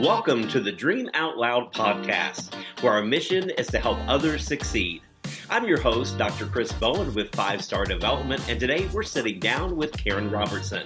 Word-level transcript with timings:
Welcome 0.00 0.46
to 0.50 0.60
the 0.60 0.70
Dream 0.70 1.10
Out 1.12 1.38
Loud 1.38 1.72
podcast, 1.72 2.54
where 2.82 2.92
our 2.92 3.02
mission 3.02 3.50
is 3.50 3.66
to 3.66 3.80
help 3.80 3.98
others 4.06 4.46
succeed. 4.46 5.02
I'm 5.50 5.66
your 5.66 5.80
host, 5.80 6.16
Dr. 6.16 6.46
Chris 6.46 6.70
Bowen 6.70 7.12
with 7.14 7.34
Five 7.34 7.64
Star 7.64 7.84
Development, 7.84 8.40
and 8.48 8.60
today 8.60 8.88
we're 8.94 9.02
sitting 9.02 9.40
down 9.40 9.76
with 9.76 9.90
Karen 9.92 10.30
Robertson. 10.30 10.84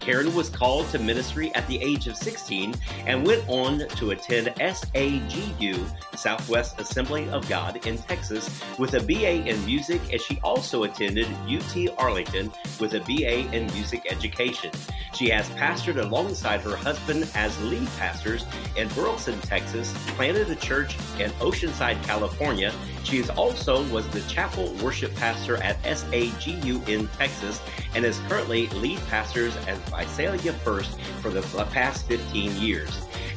Karen 0.00 0.34
was 0.34 0.48
called 0.48 0.88
to 0.88 0.98
ministry 0.98 1.54
at 1.54 1.66
the 1.68 1.80
age 1.80 2.08
of 2.08 2.16
16 2.16 2.74
and 3.06 3.26
went 3.26 3.46
on 3.48 3.86
to 3.96 4.10
attend 4.10 4.48
SAGU, 4.56 5.78
Southwest 6.16 6.80
Assembly 6.80 7.28
of 7.28 7.48
God 7.48 7.86
in 7.86 7.98
Texas, 7.98 8.62
with 8.78 8.94
a 8.94 9.00
BA 9.00 9.46
in 9.46 9.64
music, 9.66 10.00
and 10.10 10.20
she 10.20 10.40
also 10.42 10.84
attended 10.84 11.26
UT 11.46 11.88
Arlington 11.98 12.50
with 12.80 12.94
a 12.94 13.00
BA 13.00 13.54
in 13.54 13.66
music 13.74 14.06
education. 14.10 14.70
She 15.14 15.28
has 15.28 15.48
pastored 15.50 16.02
alongside 16.02 16.60
her 16.62 16.76
husband 16.76 17.28
as 17.34 17.60
lead 17.62 17.86
pastors 17.98 18.46
in 18.76 18.88
Burleson, 18.88 19.38
Texas, 19.42 19.92
planted 20.16 20.50
a 20.50 20.56
church 20.56 20.96
in 21.18 21.30
Oceanside, 21.32 22.02
California. 22.04 22.72
She 23.04 23.18
is 23.18 23.30
also 23.30 23.82
was 23.88 24.08
the 24.08 24.20
chapel 24.22 24.72
worship 24.82 25.14
pastor 25.16 25.56
at 25.56 25.82
SAGU 25.82 26.86
in 26.88 27.08
Texas 27.08 27.60
and 27.94 28.04
is 28.04 28.18
currently 28.28 28.68
lead 28.68 29.00
pastors 29.08 29.56
at 29.66 29.76
Visalia 29.90 30.52
First 30.52 31.00
for 31.20 31.30
the 31.30 31.42
past 31.72 32.06
15 32.06 32.56
years. 32.56 32.90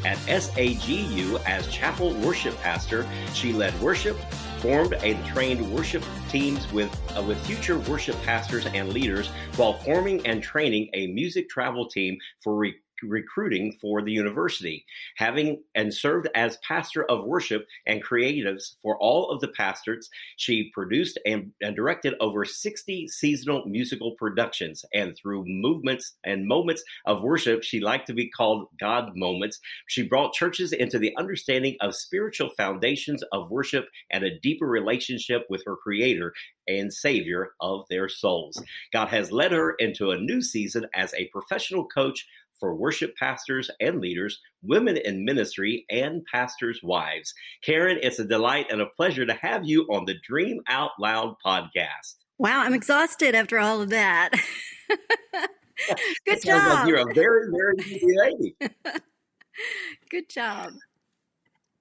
At 0.06 0.18
SAGU 0.28 1.42
as 1.46 1.68
chapel 1.68 2.14
worship 2.16 2.60
pastor, 2.62 3.08
she 3.34 3.54
led 3.54 3.80
worship, 3.82 4.18
formed 4.60 4.94
and 4.96 5.26
trained 5.26 5.74
worship 5.74 6.04
teams 6.30 6.72
with 6.72 6.90
uh, 7.18 7.22
with 7.22 7.38
future 7.46 7.80
worship 7.80 8.22
pastors 8.24 8.66
and 8.66 8.94
leaders 8.94 9.28
while 9.56 9.74
forming 9.74 10.26
and 10.26 10.44
training 10.44 10.90
a 10.94 11.08
music 11.08 11.50
travel 11.50 11.88
team 11.88 12.18
for 12.42 12.56
re- 12.56 12.76
recruiting 13.04 13.78
for 13.82 14.02
the 14.02 14.12
university, 14.12 14.86
having 15.18 15.64
and 15.76 15.94
served 15.94 16.28
as 16.36 16.58
pastor 16.58 17.04
of 17.04 17.26
worship 17.26 17.68
and 17.86 18.04
creatives 18.04 18.76
for 18.82 18.98
all 18.98 19.30
of 19.30 19.42
the 19.42 19.48
pastors. 19.48 20.10
She 20.38 20.72
produced 20.74 21.20
and, 21.26 21.52
and 21.62 21.76
directed 21.76 22.16
over 22.20 22.46
60 22.46 23.08
seasonal 23.08 23.66
musical 23.66 24.12
productions, 24.12 24.86
and 24.94 25.16
through 25.16 25.46
movements 25.46 26.14
and 26.24 26.48
moments 26.48 26.84
of 27.06 27.24
worship, 27.24 27.64
she 27.64 27.80
liked 27.80 28.08
to 28.08 28.14
be 28.14 28.30
called 28.30 28.68
God 28.80 29.16
moments. 29.16 29.60
She 29.88 30.04
brought 30.04 30.34
churches 30.34 30.72
into 30.74 31.00
the 31.00 31.16
understanding 31.18 31.76
of 31.82 31.96
spiritual 31.96 32.50
foundations 32.58 33.24
of 33.32 33.52
worship 33.52 33.88
and 34.12 34.24
a 34.24 34.40
deeper 34.40 34.68
relationship 34.68 35.46
with 35.50 35.64
her 35.66 35.76
creator 35.76 36.34
and 36.68 36.94
savior 36.94 37.54
of 37.60 37.86
their 37.90 38.08
souls. 38.08 38.62
God 38.92 39.10
has 39.10 39.32
led 39.32 39.52
her 39.52 39.72
into 39.80 40.12
a 40.12 40.18
new 40.18 40.42
season 40.42 40.88
as 40.94 41.14
a 41.14 41.28
professional 41.28 41.86
coach 41.86 42.26
for 42.64 42.74
worship 42.74 43.14
pastors 43.18 43.70
and 43.82 44.00
leaders, 44.00 44.40
women 44.62 44.96
in 44.96 45.26
ministry, 45.26 45.86
and 45.90 46.24
pastors' 46.32 46.80
wives. 46.82 47.34
Karen, 47.62 48.00
it's 48.02 48.20
a 48.20 48.24
delight 48.24 48.68
and 48.72 48.80
a 48.80 48.86
pleasure 48.86 49.26
to 49.26 49.34
have 49.34 49.66
you 49.66 49.84
on 49.92 50.06
the 50.06 50.14
Dream 50.26 50.62
Out 50.70 50.92
Loud 50.98 51.36
podcast. 51.46 52.16
Wow, 52.38 52.62
I'm 52.62 52.74
exhausted 52.74 53.36
after 53.36 53.60
all 53.60 53.82
of 53.82 53.90
that. 53.90 54.30
Good 56.26 56.42
job. 56.42 56.74
Like 56.74 56.88
you're 56.88 57.10
a 57.10 57.14
very, 57.14 57.52
very 57.52 57.76
busy 57.76 58.16
lady. 58.18 58.56
Good 60.10 60.30
job 60.30 60.72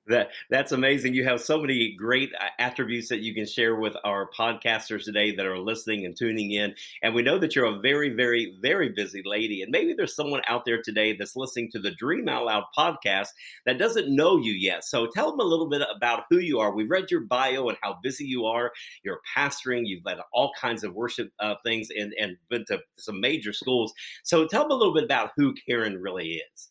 that 0.08 0.30
that's 0.50 0.72
amazing. 0.72 1.14
You 1.14 1.24
have 1.24 1.40
so 1.40 1.60
many 1.60 1.94
great 1.96 2.32
uh, 2.38 2.46
attributes 2.58 3.08
that 3.08 3.20
you 3.20 3.34
can 3.34 3.46
share 3.46 3.74
with 3.74 3.96
our 4.04 4.28
podcasters 4.36 5.04
today 5.04 5.34
that 5.36 5.46
are 5.46 5.58
listening 5.58 6.04
and 6.04 6.16
tuning 6.16 6.50
in. 6.50 6.74
And 7.02 7.14
we 7.14 7.22
know 7.22 7.38
that 7.38 7.54
you're 7.54 7.66
a 7.66 7.78
very, 7.78 8.10
very, 8.10 8.56
very 8.60 8.88
busy 8.88 9.22
lady. 9.24 9.62
And 9.62 9.70
maybe 9.70 9.94
there's 9.94 10.16
someone 10.16 10.42
out 10.48 10.64
there 10.64 10.82
today 10.82 11.16
that's 11.16 11.36
listening 11.36 11.70
to 11.72 11.78
the 11.78 11.92
Dream 11.92 12.28
Out 12.28 12.46
Loud 12.46 12.64
podcast 12.76 13.28
that 13.64 13.78
doesn't 13.78 14.14
know 14.14 14.38
you 14.38 14.52
yet. 14.52 14.84
So 14.84 15.06
tell 15.06 15.30
them 15.30 15.40
a 15.40 15.44
little 15.44 15.68
bit 15.68 15.82
about 15.94 16.24
who 16.30 16.38
you 16.38 16.58
are. 16.58 16.74
We've 16.74 16.90
read 16.90 17.10
your 17.10 17.20
bio 17.20 17.68
and 17.68 17.78
how 17.80 17.98
busy 18.02 18.24
you 18.24 18.46
are. 18.46 18.72
You're 19.04 19.20
pastoring. 19.36 19.82
You've 19.84 20.04
led 20.04 20.18
all 20.32 20.52
kinds 20.60 20.82
of 20.84 20.94
worship 20.94 21.30
uh, 21.38 21.54
things 21.64 21.88
and 21.96 22.12
and 22.20 22.36
been 22.48 22.64
to 22.66 22.80
some 22.96 23.20
major 23.20 23.52
schools. 23.52 23.92
So 24.24 24.46
tell 24.46 24.62
them 24.62 24.72
a 24.72 24.74
little 24.74 24.94
bit 24.94 25.04
about 25.04 25.30
who 25.36 25.54
Karen 25.66 26.00
really 26.00 26.42
is. 26.54 26.70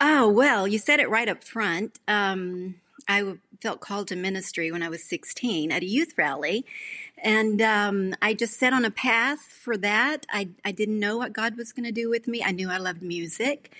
Oh 0.00 0.28
well, 0.28 0.66
you 0.66 0.78
said 0.78 1.00
it 1.00 1.08
right 1.08 1.28
up 1.28 1.44
front. 1.44 1.98
Um, 2.08 2.76
I 3.08 3.34
felt 3.60 3.80
called 3.80 4.08
to 4.08 4.16
ministry 4.16 4.70
when 4.70 4.82
I 4.82 4.88
was 4.88 5.02
16 5.04 5.72
at 5.72 5.82
a 5.82 5.86
youth 5.86 6.14
rally. 6.16 6.64
And 7.18 7.62
um, 7.62 8.14
I 8.20 8.34
just 8.34 8.58
set 8.58 8.72
on 8.72 8.84
a 8.84 8.90
path 8.90 9.40
for 9.40 9.76
that. 9.78 10.26
I, 10.30 10.50
I 10.64 10.72
didn't 10.72 11.00
know 11.00 11.16
what 11.16 11.32
God 11.32 11.56
was 11.56 11.72
going 11.72 11.84
to 11.84 11.92
do 11.92 12.10
with 12.10 12.28
me. 12.28 12.42
I 12.44 12.50
knew 12.50 12.70
I 12.70 12.76
loved 12.76 13.02
music. 13.02 13.72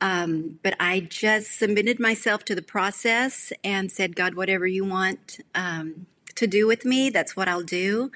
Um, 0.00 0.58
but 0.62 0.74
I 0.80 1.00
just 1.00 1.58
submitted 1.58 1.98
myself 2.00 2.44
to 2.46 2.54
the 2.54 2.62
process 2.62 3.52
and 3.64 3.90
said, 3.90 4.16
God, 4.16 4.34
whatever 4.34 4.66
you 4.66 4.84
want 4.84 5.40
um, 5.54 6.06
to 6.34 6.46
do 6.46 6.66
with 6.66 6.84
me, 6.84 7.10
that's 7.10 7.36
what 7.36 7.48
I'll 7.48 7.62
do. 7.62 8.10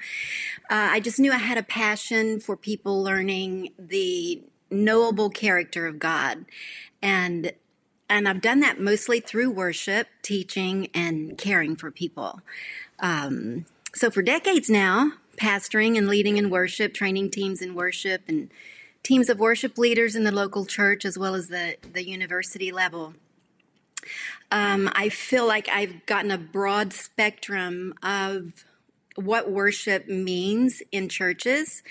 Uh, 0.69 0.89
I 0.91 0.99
just 0.99 1.19
knew 1.19 1.31
I 1.31 1.37
had 1.37 1.57
a 1.57 1.63
passion 1.63 2.39
for 2.39 2.55
people 2.55 3.03
learning 3.03 3.73
the 3.77 4.43
knowable 4.69 5.29
character 5.29 5.85
of 5.85 5.99
God. 5.99 6.45
And 7.01 7.53
and 8.09 8.27
I've 8.27 8.41
done 8.41 8.59
that 8.59 8.79
mostly 8.79 9.21
through 9.21 9.51
worship, 9.51 10.07
teaching, 10.21 10.89
and 10.93 11.37
caring 11.37 11.77
for 11.77 11.91
people. 11.91 12.41
Um, 12.99 13.65
so 13.95 14.11
for 14.11 14.21
decades 14.21 14.69
now, 14.69 15.13
pastoring 15.37 15.97
and 15.97 16.09
leading 16.09 16.35
in 16.35 16.49
worship, 16.49 16.93
training 16.93 17.31
teams 17.31 17.61
in 17.61 17.73
worship, 17.73 18.23
and 18.27 18.51
teams 19.01 19.29
of 19.29 19.39
worship 19.39 19.77
leaders 19.77 20.15
in 20.15 20.25
the 20.25 20.31
local 20.31 20.65
church 20.65 21.05
as 21.05 21.17
well 21.17 21.35
as 21.35 21.47
the, 21.47 21.77
the 21.93 22.05
university 22.05 22.71
level. 22.71 23.13
Um, 24.51 24.89
I 24.93 25.09
feel 25.09 25.47
like 25.47 25.69
I've 25.69 26.05
gotten 26.05 26.31
a 26.31 26.37
broad 26.37 26.91
spectrum 26.91 27.93
of 28.03 28.65
what 29.25 29.51
worship 29.51 30.07
means 30.07 30.81
in 30.91 31.09
churches, 31.09 31.83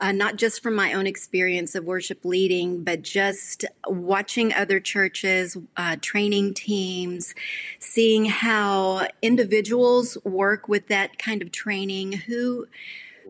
uh, 0.00 0.12
not 0.12 0.36
just 0.36 0.62
from 0.62 0.74
my 0.74 0.92
own 0.92 1.06
experience 1.06 1.74
of 1.74 1.84
worship 1.84 2.24
leading, 2.24 2.84
but 2.84 3.02
just 3.02 3.64
watching 3.86 4.52
other 4.52 4.80
churches, 4.80 5.56
uh, 5.76 5.96
training 6.00 6.54
teams, 6.54 7.34
seeing 7.78 8.24
how 8.26 9.06
individuals 9.22 10.18
work 10.24 10.68
with 10.68 10.88
that 10.88 11.18
kind 11.18 11.42
of 11.42 11.52
training, 11.52 12.12
who 12.12 12.66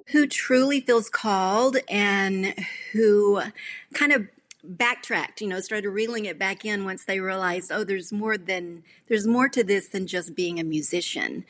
who 0.08 0.26
truly 0.26 0.80
feels 0.80 1.08
called 1.08 1.76
and 1.88 2.54
who 2.92 3.40
kind 3.94 4.12
of 4.12 4.26
backtracked 4.64 5.40
you 5.40 5.48
know 5.48 5.58
started 5.60 5.90
reeling 5.90 6.24
it 6.24 6.38
back 6.38 6.64
in 6.64 6.84
once 6.84 7.04
they 7.04 7.18
realized 7.18 7.72
oh 7.72 7.82
there's 7.82 8.12
more 8.12 8.38
than 8.38 8.84
there's 9.08 9.26
more 9.26 9.48
to 9.48 9.64
this 9.64 9.88
than 9.88 10.06
just 10.06 10.36
being 10.36 10.60
a 10.60 10.64
musician 10.64 11.44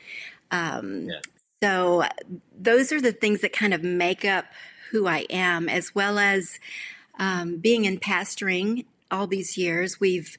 um, 0.49 1.09
yeah. 1.09 1.19
So 1.63 2.03
those 2.59 2.91
are 2.91 2.99
the 2.99 3.13
things 3.13 3.39
that 3.39 3.53
kind 3.53 3.73
of 3.73 3.81
make 3.81 4.25
up 4.25 4.43
who 4.91 5.07
I 5.07 5.19
am, 5.29 5.69
as 5.69 5.95
well 5.95 6.19
as 6.19 6.59
um, 7.17 7.55
being 7.55 7.85
in 7.85 7.99
pastoring 8.01 8.83
all 9.09 9.27
these 9.27 9.57
years. 9.57 9.97
We've 9.97 10.37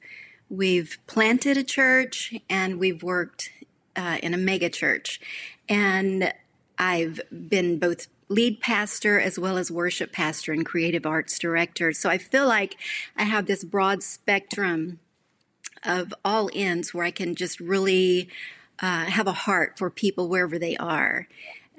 we've 0.51 0.99
planted 1.07 1.57
a 1.57 1.63
church 1.63 2.35
and 2.47 2.79
we've 2.79 3.01
worked 3.01 3.49
uh, 3.95 4.19
in 4.21 4.35
a 4.35 4.37
mega 4.37 4.69
church, 4.69 5.19
and 5.67 6.31
I've 6.77 7.19
been 7.31 7.79
both 7.79 8.05
lead 8.29 8.61
pastor 8.61 9.19
as 9.19 9.39
well 9.39 9.57
as 9.57 9.71
worship 9.71 10.11
pastor 10.11 10.53
and 10.53 10.63
creative 10.63 11.07
arts 11.07 11.39
director. 11.39 11.91
So 11.91 12.07
I 12.07 12.19
feel 12.19 12.45
like 12.45 12.75
I 13.17 13.23
have 13.23 13.47
this 13.47 13.63
broad 13.63 14.03
spectrum 14.03 14.99
of 15.83 16.13
all 16.23 16.51
ends 16.53 16.93
where 16.93 17.03
I 17.03 17.09
can 17.09 17.33
just 17.33 17.59
really 17.59 18.29
uh, 18.79 19.05
have 19.05 19.27
a 19.27 19.33
heart 19.33 19.77
for 19.77 19.89
people 19.89 20.29
wherever 20.29 20.59
they 20.59 20.77
are. 20.77 21.27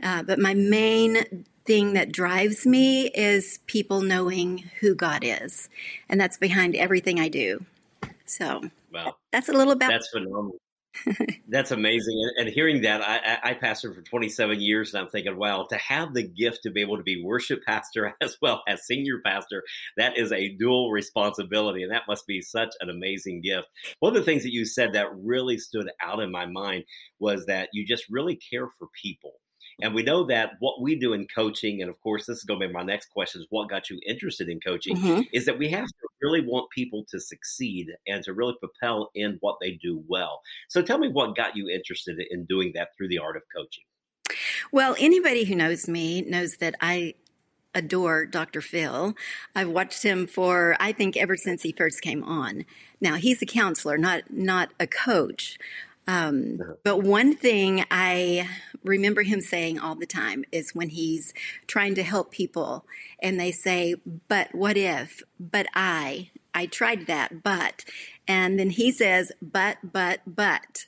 Uh, 0.02 0.22
but 0.22 0.38
my 0.38 0.54
main 0.54 1.44
thing 1.64 1.94
that 1.94 2.12
drives 2.12 2.66
me 2.66 3.08
is 3.08 3.58
people 3.66 4.00
knowing 4.00 4.58
who 4.80 4.94
God 4.94 5.20
is, 5.22 5.68
and 6.08 6.20
that's 6.20 6.36
behind 6.36 6.76
everything 6.76 7.18
I 7.18 7.28
do. 7.28 7.64
So, 8.24 8.62
well, 8.92 9.18
that's 9.32 9.48
a 9.48 9.52
little 9.52 9.72
about 9.72 9.90
that's 9.90 10.08
phenomenal. 10.08 10.56
That's 11.48 11.70
amazing. 11.70 12.30
And, 12.36 12.48
hearing 12.48 12.82
that, 12.82 13.02
I, 13.02 13.50
I 13.50 13.54
pastored 13.54 13.94
for 13.94 14.02
27 14.02 14.60
years, 14.60 14.94
and 14.94 15.02
I'm 15.02 15.10
thinking, 15.10 15.36
wow, 15.36 15.66
to 15.70 15.76
have 15.76 16.14
the 16.14 16.22
gift 16.22 16.60
to 16.62 16.70
be 16.70 16.80
able 16.80 16.96
to 16.96 17.02
be 17.02 17.22
worship 17.22 17.64
pastor 17.66 18.14
as 18.22 18.36
well 18.40 18.62
as 18.68 18.86
senior 18.86 19.20
pastor, 19.24 19.62
that 19.96 20.18
is 20.18 20.32
a 20.32 20.48
dual 20.48 20.90
responsibility. 20.90 21.82
And 21.82 21.92
that 21.92 22.08
must 22.08 22.26
be 22.26 22.40
such 22.40 22.70
an 22.80 22.90
amazing 22.90 23.42
gift. 23.42 23.68
One 24.00 24.16
of 24.16 24.18
the 24.18 24.24
things 24.24 24.42
that 24.42 24.52
you 24.52 24.64
said 24.64 24.92
that 24.94 25.08
really 25.14 25.58
stood 25.58 25.90
out 26.00 26.20
in 26.20 26.30
my 26.30 26.46
mind 26.46 26.84
was 27.18 27.46
that 27.46 27.68
you 27.72 27.86
just 27.86 28.04
really 28.10 28.36
care 28.36 28.68
for 28.78 28.88
people. 29.02 29.34
And 29.82 29.94
we 29.94 30.02
know 30.02 30.24
that 30.24 30.52
what 30.58 30.80
we 30.80 30.96
do 30.98 31.12
in 31.12 31.26
coaching, 31.26 31.82
and 31.82 31.90
of 31.90 32.00
course, 32.00 32.26
this 32.26 32.38
is 32.38 32.44
going 32.44 32.60
to 32.60 32.68
be 32.68 32.72
my 32.72 32.82
next 32.82 33.10
question 33.10 33.42
is 33.42 33.46
what 33.50 33.68
got 33.68 33.90
you 33.90 34.00
interested 34.06 34.48
in 34.48 34.58
coaching, 34.60 34.96
mm-hmm. 34.96 35.20
is 35.32 35.44
that 35.44 35.58
we 35.58 35.68
have 35.68 35.86
to 35.86 36.08
really 36.22 36.40
want 36.40 36.70
people 36.70 37.04
to 37.10 37.20
succeed 37.20 37.88
and 38.06 38.24
to 38.24 38.32
really 38.32 38.54
propel 38.58 39.10
in 39.14 39.36
what 39.40 39.58
they 39.60 39.72
do 39.72 40.02
well. 40.08 40.40
So 40.68 40.80
tell 40.80 40.98
me 40.98 41.08
what 41.08 41.36
got 41.36 41.56
you 41.56 41.68
interested 41.68 42.18
in 42.30 42.46
doing 42.46 42.72
that 42.74 42.96
through 42.96 43.08
the 43.08 43.18
art 43.18 43.36
of 43.36 43.42
coaching. 43.54 43.84
Well, 44.72 44.96
anybody 44.98 45.44
who 45.44 45.54
knows 45.54 45.88
me 45.88 46.22
knows 46.22 46.56
that 46.56 46.74
I 46.80 47.14
adore 47.74 48.24
Dr. 48.24 48.62
Phil. 48.62 49.14
I've 49.54 49.68
watched 49.68 50.02
him 50.02 50.26
for 50.26 50.76
I 50.80 50.92
think 50.92 51.16
ever 51.16 51.36
since 51.36 51.62
he 51.62 51.72
first 51.72 52.00
came 52.00 52.24
on. 52.24 52.64
Now 53.00 53.16
he's 53.16 53.42
a 53.42 53.46
counselor, 53.46 53.98
not 53.98 54.32
not 54.32 54.70
a 54.80 54.86
coach. 54.86 55.58
Um, 56.06 56.60
but 56.84 56.98
one 56.98 57.34
thing 57.34 57.84
I 57.90 58.48
remember 58.84 59.22
him 59.22 59.40
saying 59.40 59.78
all 59.78 59.96
the 59.96 60.06
time 60.06 60.44
is 60.52 60.74
when 60.74 60.90
he's 60.90 61.34
trying 61.66 61.94
to 61.96 62.02
help 62.02 62.30
people 62.30 62.86
and 63.20 63.40
they 63.40 63.50
say, 63.50 63.96
But 64.28 64.54
what 64.54 64.76
if? 64.76 65.22
But 65.40 65.66
I, 65.74 66.30
I 66.54 66.66
tried 66.66 67.06
that, 67.06 67.42
but. 67.42 67.84
And 68.28 68.58
then 68.58 68.70
he 68.70 68.92
says, 68.92 69.32
But, 69.42 69.78
but, 69.82 70.20
but. 70.26 70.86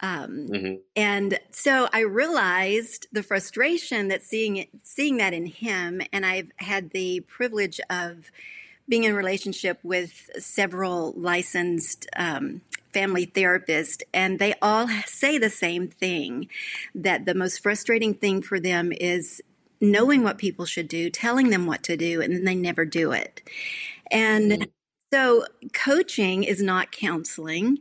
Um, 0.00 0.48
mm-hmm. 0.48 0.74
And 0.96 1.38
so 1.50 1.88
I 1.92 2.00
realized 2.00 3.06
the 3.12 3.22
frustration 3.22 4.08
that 4.08 4.22
seeing 4.22 4.56
it, 4.56 4.68
seeing 4.82 5.18
that 5.18 5.32
in 5.32 5.46
him, 5.46 6.02
and 6.12 6.26
I've 6.26 6.50
had 6.56 6.90
the 6.90 7.20
privilege 7.20 7.80
of 7.88 8.30
being 8.88 9.04
in 9.04 9.12
a 9.12 9.14
relationship 9.14 9.78
with 9.82 10.28
several 10.38 11.14
licensed 11.16 12.06
um, 12.16 12.60
family 12.94 13.26
therapist, 13.26 14.02
and 14.14 14.38
they 14.38 14.54
all 14.62 14.88
say 15.06 15.36
the 15.36 15.50
same 15.50 15.88
thing 15.88 16.48
that 16.94 17.26
the 17.26 17.34
most 17.34 17.62
frustrating 17.62 18.14
thing 18.14 18.40
for 18.40 18.58
them 18.58 18.92
is 18.92 19.42
knowing 19.80 20.22
what 20.22 20.38
people 20.38 20.64
should 20.64 20.88
do, 20.88 21.10
telling 21.10 21.50
them 21.50 21.66
what 21.66 21.82
to 21.82 21.96
do, 21.96 22.22
and 22.22 22.32
then 22.32 22.44
they 22.44 22.54
never 22.54 22.84
do 22.84 23.12
it. 23.12 23.42
And 24.10 24.52
mm-hmm. 24.52 24.62
so, 25.12 25.44
coaching 25.72 26.44
is 26.44 26.62
not 26.62 26.92
counseling. 26.92 27.78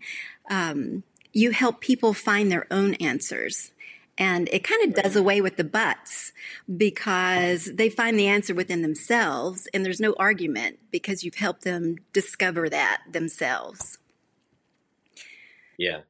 Um, 0.49 1.03
you 1.31 1.51
help 1.51 1.81
people 1.81 2.13
find 2.13 2.51
their 2.51 2.67
own 2.71 2.95
answers. 2.95 3.71
And 4.17 4.47
it 4.49 4.63
kind 4.63 4.83
of 4.83 5.03
does 5.03 5.15
away 5.15 5.41
with 5.41 5.57
the 5.57 5.63
buts 5.63 6.33
because 6.77 7.71
they 7.73 7.89
find 7.89 8.17
the 8.17 8.27
answer 8.27 8.53
within 8.53 8.83
themselves 8.83 9.67
and 9.73 9.83
there's 9.83 9.99
no 9.99 10.13
argument 10.19 10.77
because 10.91 11.23
you've 11.23 11.35
helped 11.35 11.63
them 11.63 11.97
discover 12.13 12.69
that 12.69 13.01
themselves. 13.11 13.97
Yeah. 15.77 16.01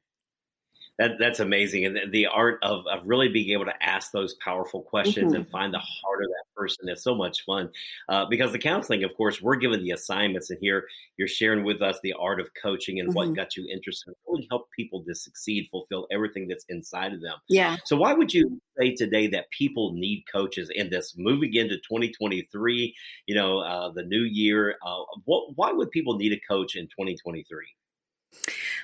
That, 1.00 1.14
that's 1.18 1.40
amazing. 1.40 1.86
And 1.86 2.12
the 2.12 2.28
art 2.28 2.60
of, 2.62 2.86
of 2.86 3.02
really 3.06 3.28
being 3.28 3.50
able 3.50 3.66
to 3.66 3.84
ask 3.84 4.12
those 4.12 4.36
powerful 4.36 4.84
questions 4.84 5.32
mm-hmm. 5.32 5.42
and 5.42 5.50
find 5.50 5.74
the 5.74 5.80
heart 5.80 6.24
of 6.24 6.30
that 6.30 6.56
person 6.56 6.88
is 6.88 7.02
so 7.02 7.16
much 7.16 7.44
fun. 7.46 7.72
Uh, 8.08 8.26
because 8.26 8.52
the 8.52 8.60
counseling, 8.60 9.04
of 9.04 9.16
course, 9.18 9.42
we're 9.42 9.56
given 9.56 9.84
the 9.84 9.90
assignments, 9.90 10.52
and 10.52 10.60
here 10.62 10.86
you're 11.18 11.28
sharing 11.28 11.64
with 11.64 11.82
us 11.82 11.98
the 12.04 12.14
art 12.14 12.40
of 12.40 12.48
coaching 12.62 13.00
and 13.00 13.10
mm-hmm. 13.10 13.16
what 13.16 13.36
got 13.36 13.58
you 13.58 13.68
interested 13.72 14.10
in 14.10 14.16
really 14.28 14.48
help 14.52 14.70
people 14.78 15.04
to 15.04 15.16
succeed, 15.16 15.68
fulfill 15.72 16.06
everything 16.12 16.48
that's 16.48 16.66
inside 16.70 17.12
of 17.12 17.22
them. 17.22 17.38
Yeah. 17.50 17.78
So, 17.86 17.96
why 17.96 18.14
would 18.14 18.32
you 18.32 18.62
say 18.78 18.94
today 18.94 19.26
that 19.30 19.50
people 19.50 19.94
need 19.94 20.26
coaches 20.32 20.70
in 20.74 20.92
this 20.92 21.16
moving 21.18 21.56
into 21.56 21.78
2023, 21.78 22.96
you 23.26 23.36
know, 23.36 23.60
uh, 23.60 23.90
the 23.90 24.04
new 24.04 24.22
year? 24.22 24.76
Uh, 24.86 25.04
what, 25.26 25.56
why 25.56 25.72
would 25.72 25.90
people 25.90 26.18
need 26.18 26.34
a 26.34 26.40
coach 26.48 26.76
in 26.76 26.86
2023? 26.86 27.66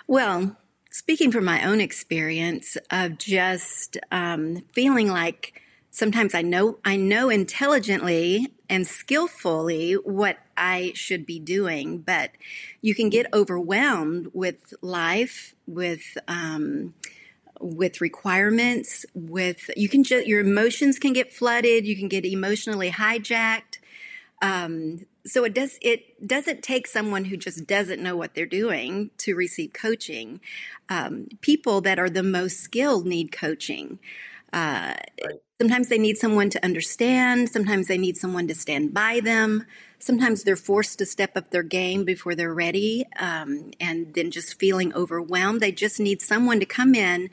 Well, 0.08 0.58
speaking 0.90 1.32
from 1.32 1.46
my 1.46 1.66
own 1.66 1.80
experience 1.82 2.78
of 2.90 3.18
just 3.18 3.98
um, 4.12 4.64
feeling 4.74 5.08
like 5.08 5.62
sometimes 5.92 6.34
I 6.34 6.42
know 6.42 6.80
I 6.84 6.96
know 6.96 7.30
intelligently 7.30 8.48
and 8.70 8.86
skillfully 8.88 9.94
what 9.94 10.38
I 10.56 10.92
should 10.96 11.26
be 11.26 11.40
doing, 11.40 12.00
but 12.00 12.32
you 12.82 12.94
can 12.94 13.10
get 13.10 13.32
overwhelmed 13.34 14.30
with 14.34 14.74
life, 14.82 15.56
with 15.68 16.18
um, 16.28 16.94
with 17.60 18.02
requirements, 18.02 19.06
with 19.14 19.70
you 19.76 19.90
can 19.90 20.04
just 20.04 20.28
your 20.28 20.42
emotions 20.42 21.00
can 21.00 21.14
get 21.14 21.34
flooded, 21.34 21.86
you 21.86 21.96
can 21.96 22.08
get 22.08 22.26
emotionally 22.26 22.92
hijacked. 22.92 23.80
Um, 24.42 25.06
so 25.26 25.44
it 25.44 25.54
does 25.54 25.78
it 25.82 26.26
doesn't 26.26 26.64
take 26.64 26.88
someone 26.88 27.26
who 27.26 27.38
just 27.38 27.68
doesn't 27.68 28.02
know 28.02 28.16
what 28.16 28.34
they're 28.34 28.46
doing 28.46 29.12
to 29.20 29.36
receive 29.36 29.74
coaching. 29.74 30.40
Um, 30.90 31.28
people 31.42 31.82
that 31.82 32.00
are 32.00 32.10
the 32.10 32.24
most 32.24 32.60
skilled 32.60 33.06
need 33.06 33.32
coaching. 33.32 34.00
Uh, 34.52 34.96
right. 35.24 35.42
Sometimes 35.62 35.90
they 35.90 35.98
need 35.98 36.18
someone 36.18 36.50
to 36.50 36.64
understand. 36.64 37.50
Sometimes 37.50 37.88
they 37.88 37.98
need 37.98 38.18
someone 38.18 38.48
to 38.48 38.56
stand 38.56 38.94
by 38.94 39.20
them. 39.20 39.66
Sometimes 40.00 40.44
they're 40.44 40.56
forced 40.56 40.98
to 41.00 41.06
step 41.06 41.36
up 41.36 41.52
their 41.52 41.64
game 41.64 42.06
before 42.06 42.34
they're 42.34 42.54
ready, 42.54 43.06
um, 43.20 43.72
and 43.80 44.14
then 44.14 44.32
just 44.32 44.58
feeling 44.58 44.94
overwhelmed. 44.94 45.60
They 45.60 45.74
just 45.74 46.00
need 46.00 46.22
someone 46.22 46.60
to 46.62 46.66
come 46.66 46.96
in, 46.96 47.30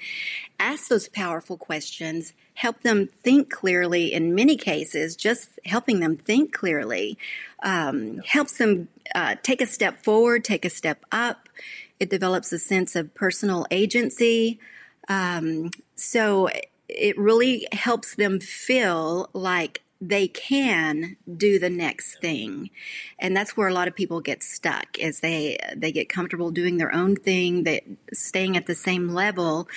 ask 0.59 0.89
those 0.89 1.09
powerful 1.09 1.57
questions, 1.57 2.33
help 2.55 2.83
them 2.83 3.09
think 3.23 3.51
clearly. 3.51 4.13
In 4.13 4.35
many 4.35 4.57
cases, 4.57 5.15
just 5.15 5.49
helping 5.65 6.01
them 6.01 6.17
think 6.17 6.53
clearly 6.53 7.17
um, 7.63 8.19
helps 8.19 8.59
them 8.59 8.89
uh, 9.15 9.37
take 9.43 9.61
a 9.61 9.67
step 9.67 10.03
forward, 10.03 10.45
take 10.45 10.65
a 10.65 10.71
step 10.71 11.05
up. 11.13 11.49
It 12.01 12.11
develops 12.11 12.53
a 12.53 12.59
sense 12.59 12.97
of 12.97 13.15
personal 13.15 13.67
agency. 13.71 14.59
Um, 15.09 15.71
so 15.95 16.49
it 16.89 17.19
really 17.19 17.67
helps 17.73 18.15
them 18.15 18.41
feel 18.41 19.31
like 19.33 19.83
they 20.01 20.29
can 20.29 21.17
do 21.37 21.59
the 21.59 21.71
next 21.71 22.17
thing. 22.21 22.71
And 23.19 23.37
that's 23.37 23.57
where 23.57 23.69
a 23.69 23.73
lot 23.73 23.89
of 23.89 23.95
people 23.95 24.21
get 24.21 24.43
stuck 24.43 24.99
is 24.99 25.21
they 25.21 25.59
they 25.75 25.93
get 25.93 26.09
comfortable 26.09 26.51
doing 26.51 26.77
their 26.77 26.95
own 26.95 27.17
thing 27.17 27.65
they 27.65 27.83
staying 28.13 28.57
at 28.57 28.67
the 28.67 28.75
same 28.75 29.09
level. 29.09 29.69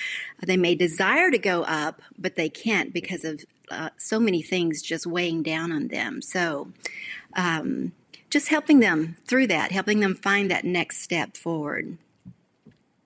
They 0.45 0.57
may 0.57 0.75
desire 0.75 1.31
to 1.31 1.37
go 1.37 1.63
up 1.63 2.01
but 2.17 2.35
they 2.35 2.49
can't 2.49 2.93
because 2.93 3.23
of 3.23 3.43
uh, 3.71 3.89
so 3.97 4.19
many 4.19 4.41
things 4.41 4.81
just 4.81 5.05
weighing 5.05 5.43
down 5.43 5.71
on 5.71 5.87
them. 5.87 6.21
So 6.21 6.71
um, 7.33 7.93
just 8.29 8.49
helping 8.49 8.79
them 8.79 9.15
through 9.25 9.47
that 9.47 9.71
helping 9.71 10.01
them 10.01 10.15
find 10.15 10.51
that 10.51 10.65
next 10.65 11.01
step 11.01 11.37
forward. 11.37 11.97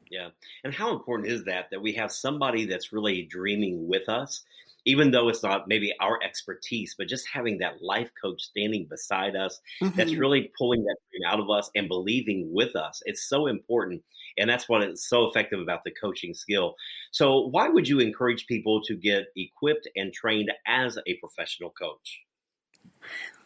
Yeah. 0.10 0.30
And 0.64 0.74
how 0.74 0.94
important 0.94 1.30
is 1.30 1.46
that 1.46 1.72
that 1.72 1.82
we 1.82 1.94
have 1.94 2.12
somebody 2.12 2.66
that's 2.66 2.94
really 2.94 3.24
dreaming 3.24 3.88
with 3.88 4.10
us, 4.10 4.44
even 4.86 5.12
though 5.12 5.30
it's 5.30 5.44
not 5.44 5.68
maybe 5.68 5.94
our 6.00 6.20
expertise, 6.24 6.96
but 6.98 7.08
just 7.08 7.28
having 7.32 7.60
that 7.60 7.82
life 7.82 8.12
coach 8.22 8.42
standing 8.42 8.86
beside 8.90 9.36
us 9.36 9.60
mm-hmm. 9.82 9.96
that's 9.98 10.16
really 10.16 10.52
pulling 10.58 10.84
that 10.84 10.98
dream 11.12 11.30
out 11.32 11.40
of 11.40 11.50
us 11.50 11.70
and 11.76 11.88
believing 11.88 12.50
with 12.54 12.76
us. 12.76 13.02
It's 13.06 13.28
so 13.28 13.48
important. 13.48 14.04
And 14.38 14.50
that's 14.50 14.68
what 14.68 14.84
is 14.84 15.08
so 15.08 15.28
effective 15.28 15.60
about 15.60 15.84
the 15.84 15.92
coaching 15.92 16.34
skill. 16.34 16.76
So, 17.12 17.48
why 17.48 17.70
would 17.70 17.88
you 17.88 18.00
encourage 18.00 18.48
people 18.48 18.82
to 18.84 18.96
get 18.96 19.28
equipped 19.36 19.88
and 19.96 20.12
trained 20.12 20.52
as 20.66 20.98
a 21.06 21.16
professional 21.16 21.70
coach? 21.70 22.22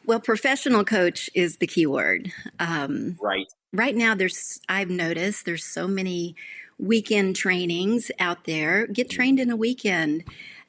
Well, 0.05 0.21
professional 0.21 0.85
coach 0.85 1.29
is 1.35 1.57
the 1.57 1.67
key 1.67 1.85
word. 1.85 2.31
Um, 2.59 3.17
right. 3.21 3.47
Right 3.73 3.95
now, 3.95 4.15
there's 4.15 4.61
I've 4.69 4.89
noticed 4.89 5.45
there's 5.45 5.65
so 5.65 5.87
many 5.87 6.35
weekend 6.79 7.35
trainings 7.35 8.09
out 8.19 8.45
there. 8.45 8.87
Get 8.87 9.09
trained 9.09 9.39
in 9.39 9.49
a 9.49 9.57
weekend, 9.57 10.23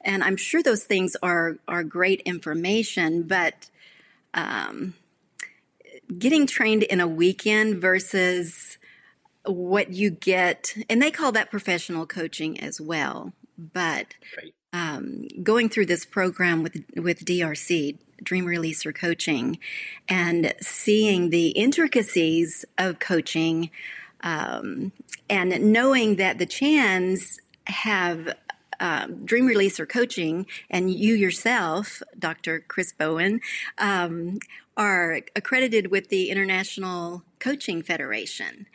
and 0.09 0.23
I'm 0.23 0.37
sure 0.37 0.63
those 0.63 0.83
things 0.83 1.15
are 1.21 1.57
are 1.67 1.83
great 1.83 2.21
information. 2.21 3.23
But 3.23 3.69
um, 4.33 4.95
getting 6.17 6.47
trained 6.47 6.83
in 6.83 6.99
a 6.99 7.07
weekend 7.07 7.79
versus 7.79 8.79
what 9.45 9.93
you 9.93 10.09
get, 10.09 10.75
and 10.89 10.99
they 10.99 11.11
call 11.11 11.31
that 11.33 11.51
professional 11.51 12.07
coaching 12.07 12.59
as 12.59 12.81
well. 12.81 13.33
But 13.55 14.15
right. 14.35 14.53
um, 14.73 15.27
going 15.43 15.69
through 15.69 15.85
this 15.85 16.05
program 16.05 16.63
with 16.63 16.83
with 16.95 17.23
DRC, 17.23 17.99
dream 18.23 18.45
releaser 18.45 18.93
coaching 18.93 19.59
and 20.07 20.55
seeing 20.59 21.29
the 21.29 21.49
intricacies 21.49 22.65
of 22.79 22.97
coaching 22.97 23.69
um, 24.21 24.91
and 25.29 25.71
knowing 25.71 26.15
that 26.15 26.39
the 26.39 26.47
Chands 26.47 27.39
have 27.67 28.33
um, 28.79 29.25
dream 29.25 29.45
releaser 29.45 29.87
coaching 29.87 30.45
and 30.69 30.91
you 30.91 31.13
yourself 31.13 32.01
dr 32.17 32.61
chris 32.67 32.93
bowen 32.93 33.41
um, 33.77 34.39
are 34.77 35.21
accredited 35.35 35.91
with 35.91 36.09
the 36.09 36.29
international 36.29 37.23
coaching 37.39 37.81
federation 37.81 38.65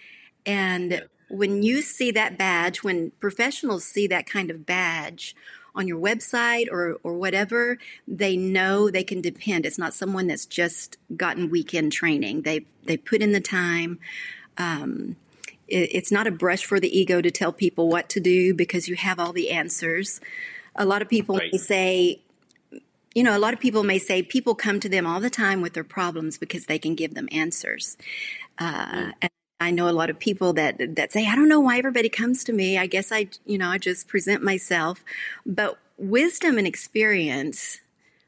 and 0.47 1.07
when 1.29 1.63
you 1.63 1.83
see 1.83 2.11
that 2.11 2.37
badge 2.39 2.83
when 2.83 3.11
professionals 3.21 3.85
see 3.85 4.07
that 4.07 4.27
kind 4.27 4.51
of 4.51 4.67
badge 4.67 5.35
on 5.75 5.89
your 5.89 5.99
website 5.99 6.67
or, 6.71 6.99
or 7.03 7.15
whatever, 7.15 7.79
they 8.07 8.37
know 8.37 8.91
they 8.91 9.05
can 9.05 9.21
depend. 9.21 9.67
It's 9.67 9.79
not 9.79 9.95
someone 9.95 10.27
that's 10.27 10.47
just 10.47 10.99
gotten 11.17 11.51
weekend 11.51 11.93
training. 11.93 12.43
They 12.43 12.67
they 12.85 12.97
put 12.97 13.23
in 13.23 13.33
the 13.33 13.41
time. 13.41 13.99
Um, 14.57 15.17
it's 15.69 16.13
not 16.13 16.27
a 16.27 16.31
brush 16.31 16.65
for 16.65 16.79
the 16.79 16.99
ego 16.99 17.21
to 17.21 17.31
tell 17.31 17.53
people 17.53 17.89
what 17.89 18.09
to 18.11 18.21
do 18.21 18.55
because 18.55 18.89
you 18.89 18.97
have 18.97 19.19
all 19.19 19.33
the 19.33 19.51
answers. 19.51 20.21
A 20.77 20.85
lot 20.85 21.03
of 21.03 21.09
people 21.09 21.37
right. 21.37 21.51
may 21.53 21.59
say, 21.59 22.21
you 23.15 23.23
know, 23.23 23.37
a 23.37 23.39
lot 23.39 23.55
of 23.55 23.61
people 23.61 23.85
may 23.85 23.99
say 23.99 24.23
people 24.23 24.55
come 24.55 24.81
to 24.81 24.89
them 24.89 25.07
all 25.07 25.21
the 25.21 25.31
time 25.31 25.61
with 25.61 25.73
their 25.73 25.85
problems 25.85 26.37
because 26.37 26.67
they 26.67 26.79
can 26.79 26.95
give 26.95 27.15
them 27.15 27.29
answers. 27.33 27.97
Uh, 28.59 28.87
mm. 28.87 29.13
And 29.23 29.31
I 29.61 29.71
know 29.71 29.89
a 29.89 29.93
lot 29.93 30.11
of 30.11 30.19
people 30.19 30.53
that 30.55 30.97
that 30.97 31.13
say, 31.13 31.27
I 31.27 31.37
don't 31.37 31.49
know 31.49 31.61
why 31.61 31.79
everybody 31.79 32.09
comes 32.09 32.45
to 32.45 32.53
me. 32.53 32.77
I 32.77 32.87
guess 32.87 33.13
I, 33.13 33.29
you 33.47 33.57
know, 33.57 33.69
I 33.69 33.79
just 33.79 34.09
present 34.09 34.43
myself. 34.43 35.05
But 35.47 35.79
wisdom 35.97 36.59
and 36.59 36.67
experience 36.67 37.81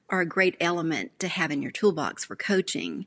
are 0.08 0.20
a 0.20 0.26
great 0.26 0.56
element 0.60 1.18
to 1.18 1.28
have 1.28 1.50
in 1.50 1.62
your 1.62 1.72
toolbox 1.72 2.24
for 2.24 2.36
coaching. 2.36 3.06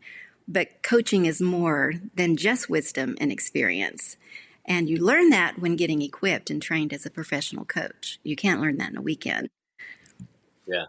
But 0.51 0.81
coaching 0.81 1.27
is 1.27 1.39
more 1.39 1.93
than 2.15 2.35
just 2.35 2.71
wisdom 2.71 3.15
and 3.21 3.31
experience. 3.31 4.17
And 4.65 4.89
you 4.89 4.97
learn 4.97 5.29
that 5.29 5.59
when 5.59 5.75
getting 5.75 6.01
equipped 6.01 6.49
and 6.49 6.59
trained 6.59 6.91
as 6.91 7.05
a 7.05 7.11
professional 7.11 7.65
coach. 7.65 8.19
You 8.23 8.35
can't 8.35 8.59
learn 8.59 8.77
that 8.77 8.89
in 8.89 8.97
a 8.97 9.01
weekend. 9.01 9.49
Yeah. 10.67 10.85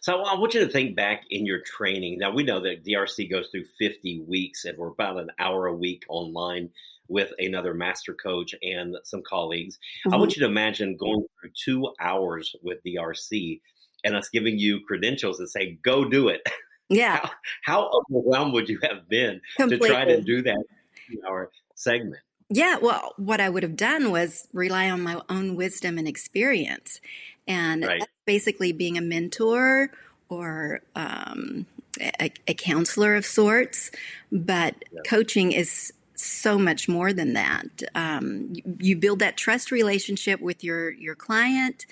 So 0.00 0.22
I 0.22 0.38
want 0.38 0.54
you 0.54 0.64
to 0.64 0.70
think 0.70 0.96
back 0.96 1.22
in 1.30 1.46
your 1.46 1.60
training. 1.60 2.18
Now 2.18 2.32
we 2.32 2.42
know 2.42 2.60
that 2.60 2.84
DRC 2.84 3.30
goes 3.30 3.48
through 3.48 3.64
50 3.78 4.24
weeks 4.28 4.64
and 4.64 4.76
we're 4.76 4.88
about 4.88 5.18
an 5.18 5.30
hour 5.38 5.66
a 5.66 5.74
week 5.74 6.04
online 6.08 6.70
with 7.08 7.32
another 7.38 7.74
master 7.74 8.14
coach 8.14 8.54
and 8.60 8.96
some 9.04 9.22
colleagues. 9.22 9.78
Mm-hmm. 10.06 10.14
I 10.14 10.18
want 10.18 10.36
you 10.36 10.42
to 10.42 10.48
imagine 10.48 10.96
going 10.96 11.24
through 11.40 11.50
two 11.54 11.92
hours 12.00 12.54
with 12.62 12.78
DRC 12.84 13.60
and 14.04 14.16
us 14.16 14.28
giving 14.28 14.58
you 14.58 14.80
credentials 14.86 15.38
and 15.38 15.48
say, 15.48 15.78
go 15.82 16.04
do 16.04 16.28
it. 16.28 16.42
Yeah. 16.90 17.20
How, 17.22 17.30
how 17.62 17.90
overwhelmed 18.10 18.52
would 18.52 18.68
you 18.68 18.78
have 18.82 19.08
been 19.08 19.40
Completely. 19.56 19.88
to 19.88 19.94
try 19.94 20.04
to 20.04 20.20
do 20.20 20.42
that 20.42 20.64
in 21.10 21.18
our 21.26 21.50
segment? 21.74 22.20
Yeah, 22.50 22.78
well, 22.82 23.14
what 23.16 23.40
I 23.40 23.48
would 23.48 23.62
have 23.62 23.76
done 23.76 24.10
was 24.10 24.48
rely 24.52 24.90
on 24.90 25.00
my 25.00 25.20
own 25.28 25.54
wisdom 25.54 25.98
and 25.98 26.08
experience. 26.08 27.00
And 27.46 27.84
right. 27.84 28.02
basically 28.26 28.72
being 28.72 28.98
a 28.98 29.00
mentor 29.00 29.92
or 30.28 30.82
um, 30.96 31.66
a, 32.00 32.32
a, 32.48 32.54
counselor 32.54 33.14
of 33.14 33.24
sorts. 33.24 33.90
But 34.30 34.74
yeah. 34.92 35.00
coaching 35.06 35.52
is 35.52 35.92
so 36.14 36.58
much 36.58 36.88
more 36.88 37.12
than 37.12 37.32
that. 37.34 37.82
Um, 37.94 38.50
you, 38.52 38.62
you, 38.78 38.96
build 38.96 39.20
that 39.20 39.36
trust 39.36 39.70
relationship 39.70 40.40
with 40.40 40.62
your, 40.62 40.90
your 40.90 41.14
client. 41.14 41.86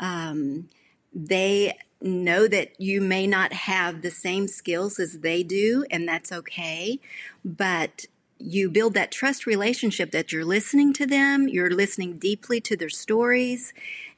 Um, 0.00 0.68
they 1.14 1.76
know 2.06 2.48
that 2.48 2.80
you 2.80 3.00
may 3.00 3.26
not 3.26 3.52
have 3.52 4.02
the 4.02 4.10
same 4.10 4.48
skills 4.48 4.98
as 4.98 5.20
they 5.20 5.42
do, 5.42 5.84
and 5.90 6.08
that's 6.08 6.32
okay. 6.32 7.00
But 7.44 8.06
you 8.38 8.70
build 8.70 8.94
that 8.94 9.10
trust 9.10 9.46
relationship 9.46 10.10
that 10.10 10.32
you're 10.32 10.44
listening 10.44 10.92
to 10.94 11.06
them, 11.06 11.48
you're 11.48 11.70
listening 11.70 12.18
deeply 12.18 12.60
to 12.62 12.76
their 12.76 12.88
stories, 12.88 13.72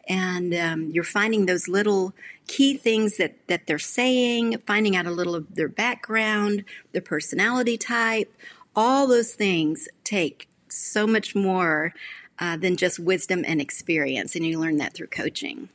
and 0.09 0.55
um, 0.55 0.91
you're 0.91 1.05
finding 1.05 1.47
those 1.47 1.69
little 1.69 2.15
key 2.47 2.77
things 2.77 3.19
that, 3.19 3.37
that 3.47 3.67
they're 3.67 3.79
saying, 3.79 4.59
finding 4.67 4.97
out 4.97 5.07
a 5.07 5.11
little 5.11 5.35
of 5.35 5.55
their 5.55 5.69
background, 5.69 6.65
their 6.93 7.03
personality 7.03 7.77
type. 7.77 8.35
All 8.75 9.07
those 9.07 9.35
things 9.35 9.89
take 10.05 10.49
so 10.69 11.07
much 11.07 11.35
more 11.35 11.93
uh, 12.39 12.57
than 12.57 12.77
just 12.77 12.99
wisdom 12.99 13.45
and 13.47 13.61
experience, 13.61 14.35
and 14.35 14.45
you 14.47 14.59
learn 14.59 14.79
that 14.79 14.95
through 14.95 15.09
coaching. 15.09 15.69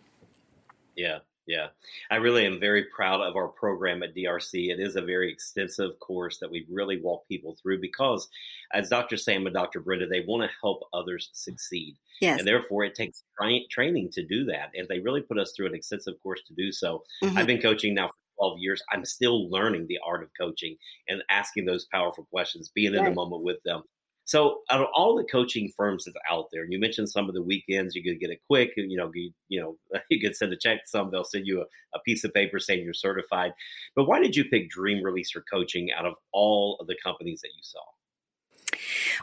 Yeah, 0.95 1.19
yeah, 1.45 1.67
I 2.09 2.17
really 2.17 2.45
am 2.45 2.59
very 2.59 2.85
proud 2.85 3.21
of 3.21 3.35
our 3.35 3.49
program 3.49 4.01
at 4.01 4.15
DRC. 4.15 4.69
It 4.69 4.79
is 4.79 4.95
a 4.95 5.01
very 5.01 5.31
extensive 5.31 5.99
course 5.99 6.37
that 6.39 6.49
we 6.49 6.65
really 6.71 7.01
walk 7.01 7.27
people 7.27 7.57
through 7.61 7.81
because, 7.81 8.29
as 8.73 8.89
Dr. 8.89 9.17
Sam 9.17 9.45
and 9.45 9.53
Dr. 9.53 9.81
Brenda, 9.81 10.07
they 10.07 10.23
want 10.25 10.43
to 10.43 10.55
help 10.61 10.83
others 10.93 11.29
succeed. 11.33 11.95
Yes. 12.21 12.39
And 12.39 12.47
therefore, 12.47 12.85
it 12.85 12.95
takes 12.95 13.23
tra- 13.37 13.67
training 13.69 14.11
to 14.13 14.25
do 14.25 14.45
that. 14.45 14.71
And 14.75 14.87
they 14.87 14.99
really 14.99 15.21
put 15.21 15.37
us 15.37 15.53
through 15.55 15.67
an 15.67 15.75
extensive 15.75 16.21
course 16.23 16.41
to 16.47 16.53
do 16.53 16.71
so. 16.71 17.03
Mm-hmm. 17.21 17.37
I've 17.37 17.47
been 17.47 17.61
coaching 17.61 17.93
now 17.93 18.07
for 18.07 18.13
12 18.37 18.59
years. 18.59 18.83
I'm 18.91 19.03
still 19.03 19.49
learning 19.49 19.87
the 19.87 19.99
art 20.05 20.23
of 20.23 20.29
coaching 20.39 20.77
and 21.09 21.23
asking 21.29 21.65
those 21.65 21.85
powerful 21.85 22.25
questions, 22.31 22.71
being 22.73 22.93
right. 22.93 22.99
in 22.99 23.05
the 23.05 23.11
moment 23.11 23.43
with 23.43 23.61
them. 23.63 23.83
So, 24.25 24.61
out 24.69 24.81
of 24.81 24.87
all 24.93 25.17
the 25.17 25.23
coaching 25.25 25.71
firms 25.75 26.05
that's 26.05 26.17
out 26.29 26.45
there, 26.51 26.63
and 26.63 26.71
you 26.71 26.79
mentioned 26.79 27.09
some 27.09 27.27
of 27.27 27.35
the 27.35 27.41
weekends, 27.41 27.93
you 27.95 28.03
could 28.03 28.19
get 28.19 28.29
it 28.29 28.39
quick. 28.47 28.71
You 28.77 28.97
know, 28.97 29.11
you, 29.13 29.31
you 29.49 29.61
know, 29.61 29.99
you 30.09 30.21
could 30.21 30.35
send 30.35 30.53
a 30.53 30.57
check 30.57 30.83
to 30.83 30.87
some. 30.87 31.11
They'll 31.11 31.23
send 31.23 31.45
you 31.45 31.61
a, 31.61 31.65
a, 31.95 31.99
piece 32.05 32.23
of 32.23 32.33
paper 32.33 32.59
saying 32.59 32.83
you're 32.83 32.93
certified. 32.93 33.51
But 33.95 34.05
why 34.05 34.19
did 34.19 34.35
you 34.35 34.45
pick 34.45 34.69
Dream 34.69 35.03
Releaser 35.03 35.41
Coaching 35.51 35.91
out 35.91 36.05
of 36.05 36.13
all 36.31 36.77
of 36.79 36.87
the 36.87 36.95
companies 37.03 37.41
that 37.41 37.49
you 37.49 37.63
saw? 37.63 37.79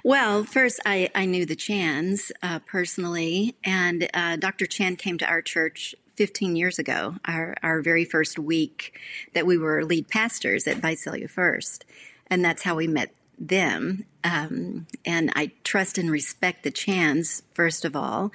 Well, 0.05 0.45
first, 0.45 0.81
I, 0.87 1.11
I 1.15 1.25
knew 1.25 1.45
the 1.47 1.57
Chands 1.57 2.31
uh, 2.43 2.61
personally, 2.61 3.57
and 3.65 4.09
uh, 4.15 4.37
Dr. 4.37 4.67
Chand 4.67 4.99
came 4.99 5.19
to 5.19 5.27
our 5.27 5.43
church 5.43 5.95
15 6.17 6.57
years 6.57 6.79
ago, 6.79 7.17
our, 7.25 7.57
our 7.63 7.81
very 7.81 8.05
first 8.05 8.39
week 8.39 8.99
that 9.33 9.47
we 9.47 9.57
were 9.57 9.85
lead 9.85 10.09
pastors 10.09 10.67
at 10.67 10.77
Visalia 10.77 11.29
First. 11.29 11.85
And 12.27 12.45
that's 12.45 12.63
how 12.63 12.77
we 12.77 12.87
met 12.87 13.15
them. 13.41 14.05
Um, 14.23 14.87
and 15.05 15.33
I 15.35 15.53
trust 15.65 15.97
and 15.97 16.11
respect 16.11 16.63
the 16.63 16.71
Chands, 16.71 17.43
first 17.55 17.85
of 17.85 17.97
all. 17.97 18.33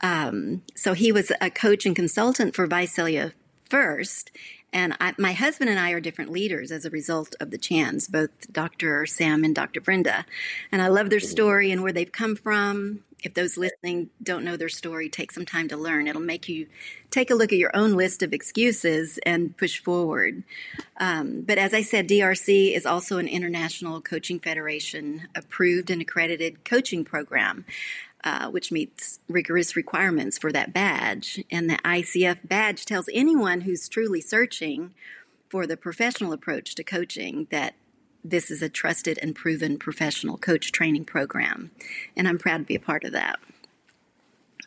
Um, 0.00 0.62
so 0.74 0.94
he 0.94 1.12
was 1.12 1.30
a 1.40 1.50
coach 1.50 1.84
and 1.84 1.94
consultant 1.94 2.56
for 2.56 2.66
Visalia 2.66 3.34
first. 3.68 4.30
And 4.72 4.96
I, 5.00 5.14
my 5.18 5.32
husband 5.32 5.70
and 5.70 5.78
I 5.78 5.92
are 5.92 6.00
different 6.00 6.30
leaders 6.30 6.72
as 6.72 6.84
a 6.84 6.90
result 6.90 7.34
of 7.40 7.50
the 7.50 7.58
Chands, 7.58 8.08
both 8.08 8.52
Dr. 8.52 9.06
Sam 9.06 9.44
and 9.44 9.54
Dr. 9.54 9.80
Brenda. 9.80 10.24
And 10.72 10.82
I 10.82 10.88
love 10.88 11.10
their 11.10 11.20
story 11.20 11.70
and 11.70 11.82
where 11.82 11.92
they've 11.92 12.10
come 12.10 12.36
from. 12.36 13.04
If 13.22 13.34
those 13.34 13.56
listening 13.56 14.10
don't 14.22 14.44
know 14.44 14.56
their 14.56 14.68
story, 14.68 15.08
take 15.08 15.32
some 15.32 15.44
time 15.44 15.68
to 15.68 15.76
learn. 15.76 16.06
It'll 16.06 16.20
make 16.20 16.48
you 16.48 16.68
take 17.10 17.30
a 17.30 17.34
look 17.34 17.52
at 17.52 17.58
your 17.58 17.74
own 17.74 17.94
list 17.94 18.22
of 18.22 18.32
excuses 18.32 19.18
and 19.24 19.56
push 19.56 19.82
forward. 19.82 20.44
Um, 20.98 21.42
but 21.42 21.58
as 21.58 21.74
I 21.74 21.82
said, 21.82 22.08
DRC 22.08 22.74
is 22.74 22.86
also 22.86 23.18
an 23.18 23.28
international 23.28 24.00
coaching 24.00 24.38
federation 24.38 25.28
approved 25.34 25.90
and 25.90 26.00
accredited 26.02 26.64
coaching 26.64 27.04
program. 27.04 27.64
Uh, 28.24 28.50
which 28.50 28.72
meets 28.72 29.20
rigorous 29.28 29.76
requirements 29.76 30.36
for 30.36 30.50
that 30.50 30.72
badge. 30.72 31.42
And 31.52 31.70
the 31.70 31.76
ICF 31.76 32.38
badge 32.42 32.84
tells 32.84 33.08
anyone 33.12 33.60
who's 33.60 33.88
truly 33.88 34.20
searching 34.20 34.92
for 35.48 35.68
the 35.68 35.76
professional 35.76 36.32
approach 36.32 36.74
to 36.74 36.82
coaching 36.82 37.46
that 37.50 37.74
this 38.24 38.50
is 38.50 38.62
a 38.62 38.68
trusted 38.68 39.18
and 39.22 39.34
proven 39.34 39.78
professional 39.78 40.36
coach 40.36 40.72
training 40.72 41.04
program. 41.04 41.70
And 42.16 42.28
I'm 42.28 42.38
proud 42.38 42.58
to 42.58 42.64
be 42.64 42.74
a 42.74 42.80
part 42.80 43.04
of 43.04 43.12
that. 43.12 43.38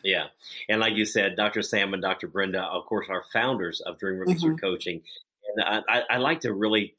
Yeah. 0.02 0.26
And 0.68 0.80
like 0.80 0.94
you 0.96 1.04
said, 1.04 1.36
Dr. 1.36 1.62
Sam 1.62 1.94
and 1.94 2.02
Dr. 2.02 2.26
Brenda, 2.26 2.62
of 2.62 2.86
course, 2.86 3.06
are 3.08 3.24
founders 3.32 3.80
of 3.80 3.98
Dream 3.98 4.20
Releaser 4.20 4.46
mm-hmm. 4.46 4.56
Coaching. 4.56 5.02
And 5.54 5.84
I, 5.88 6.02
I, 6.08 6.16
like 6.16 6.40
to 6.40 6.52
really 6.52 6.94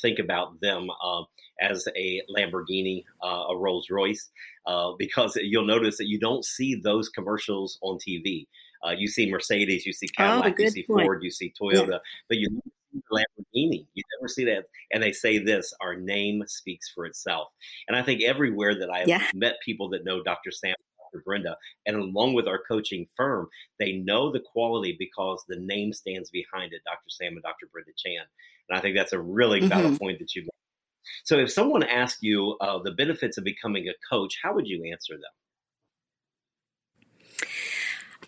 think 0.00 0.18
about 0.18 0.60
them 0.60 0.88
uh, 1.02 1.22
as 1.60 1.86
a 1.94 2.22
Lamborghini, 2.34 3.04
uh, 3.22 3.44
a 3.50 3.56
Rolls 3.56 3.90
Royce, 3.90 4.30
uh, 4.66 4.92
because 4.98 5.36
you'll 5.36 5.66
notice 5.66 5.98
that 5.98 6.06
you 6.06 6.18
don't 6.18 6.44
see 6.44 6.74
those 6.74 7.08
commercials 7.08 7.78
on 7.82 7.98
TV. 7.98 8.46
Uh, 8.86 8.92
you 8.96 9.08
see 9.08 9.30
Mercedes, 9.30 9.84
you 9.84 9.92
see 9.92 10.06
oh, 10.12 10.16
Cadillac, 10.16 10.56
oh, 10.58 10.62
you 10.62 10.70
see 10.70 10.84
point. 10.84 11.06
Ford, 11.06 11.22
you 11.22 11.30
see 11.30 11.52
Toyota, 11.60 11.90
yeah. 11.90 11.98
but 12.28 12.38
you 12.38 12.62
Lamborghini. 13.10 13.86
You 13.94 14.02
never 14.18 14.28
see 14.28 14.44
that. 14.46 14.64
And 14.92 15.02
they 15.02 15.12
say 15.12 15.38
this: 15.38 15.74
"Our 15.80 15.96
name 15.96 16.42
speaks 16.46 16.88
for 16.90 17.06
itself." 17.06 17.48
And 17.86 17.96
I 17.96 18.02
think 18.02 18.22
everywhere 18.22 18.78
that 18.78 18.90
I 18.90 19.00
have 19.00 19.08
yeah. 19.08 19.26
met 19.34 19.56
people 19.64 19.90
that 19.90 20.04
know 20.04 20.22
Dr. 20.22 20.50
Sam 20.50 20.74
Dr. 21.12 21.22
Brenda. 21.24 21.56
And 21.86 21.96
along 21.96 22.34
with 22.34 22.46
our 22.46 22.60
coaching 22.66 23.06
firm, 23.16 23.48
they 23.78 23.92
know 23.92 24.30
the 24.30 24.40
quality 24.40 24.96
because 24.98 25.44
the 25.48 25.58
name 25.58 25.92
stands 25.92 26.30
behind 26.30 26.72
it, 26.72 26.82
Dr. 26.84 27.08
Sam 27.08 27.32
and 27.32 27.42
Dr. 27.42 27.68
Brenda 27.72 27.92
Chand. 27.96 28.26
And 28.68 28.78
I 28.78 28.80
think 28.80 28.96
that's 28.96 29.12
a 29.12 29.20
really 29.20 29.60
mm-hmm. 29.60 29.68
valid 29.68 29.98
point 29.98 30.18
that 30.18 30.34
you 30.34 30.42
made. 30.42 30.50
So 31.24 31.38
if 31.38 31.50
someone 31.50 31.82
asked 31.82 32.18
you 32.22 32.56
uh, 32.60 32.80
the 32.82 32.92
benefits 32.92 33.38
of 33.38 33.44
becoming 33.44 33.88
a 33.88 33.94
coach, 34.10 34.38
how 34.42 34.54
would 34.54 34.66
you 34.66 34.90
answer 34.92 35.14
them? 35.14 35.32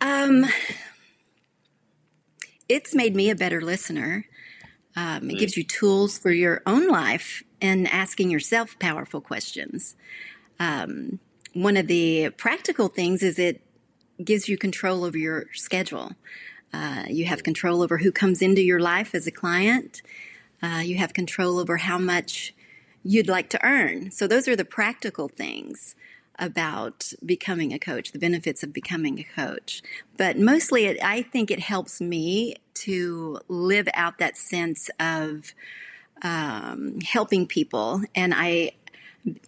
Um, 0.01 0.47
it's 2.69 2.95
made 2.95 3.15
me 3.15 3.29
a 3.29 3.35
better 3.35 3.61
listener. 3.61 4.25
Um, 4.97 5.31
it 5.31 5.35
mm. 5.35 5.39
gives 5.39 5.57
you 5.57 5.65
tools 5.65 6.19
for 6.19 6.31
your 6.31 6.63
own 6.67 6.89
life 6.89 7.43
and 7.61 7.89
asking 7.89 8.31
yourself 8.31 8.79
powerful 8.79 9.21
questions. 9.21 9.97
Um, 10.59 11.21
one 11.53 11.77
of 11.77 11.87
the 11.87 12.31
practical 12.31 12.89
things 12.89 13.23
is 13.23 13.39
it 13.39 13.63
gives 14.23 14.49
you 14.49 14.57
control 14.57 15.05
over 15.05 15.19
your 15.19 15.47
schedule. 15.53 16.13
Uh, 16.73 17.05
you 17.09 17.25
have 17.25 17.43
control 17.43 17.83
over 17.83 17.99
who 17.99 18.13
comes 18.13 18.43
into 18.43 18.63
your 18.63 18.81
life 18.81 19.15
as 19.15 19.27
a 19.27 19.33
client. 19.33 20.03
Uh, 20.63 20.83
you 20.85 20.97
have 20.97 21.15
control 21.15 21.59
over 21.59 21.79
how 21.79 21.99
much 21.99 22.55
you'd 23.03 23.29
like 23.29 23.49
to 23.51 23.65
earn. 23.65 24.11
So, 24.11 24.27
those 24.27 24.47
are 24.47 24.57
the 24.57 24.65
practical 24.65 25.29
things 25.29 25.97
about 26.41 27.13
becoming 27.25 27.73
a 27.73 27.79
coach, 27.79 28.11
the 28.11 28.19
benefits 28.19 28.63
of 28.63 28.73
becoming 28.73 29.21
a 29.21 29.25
coach. 29.25 29.83
But 30.17 30.39
mostly, 30.39 30.87
it, 30.87 30.99
I 31.05 31.23
think 31.23 31.51
it 31.51 31.61
helps 31.61 32.01
me 32.01 32.57
to 32.75 33.39
live 33.49 33.89
out 33.95 34.19
that 34.19 34.37
sense 34.37 34.91
of 34.99 35.55
um, 36.23 37.01
helping 37.01 37.47
people. 37.47 38.03
And 38.15 38.33
I, 38.35 38.73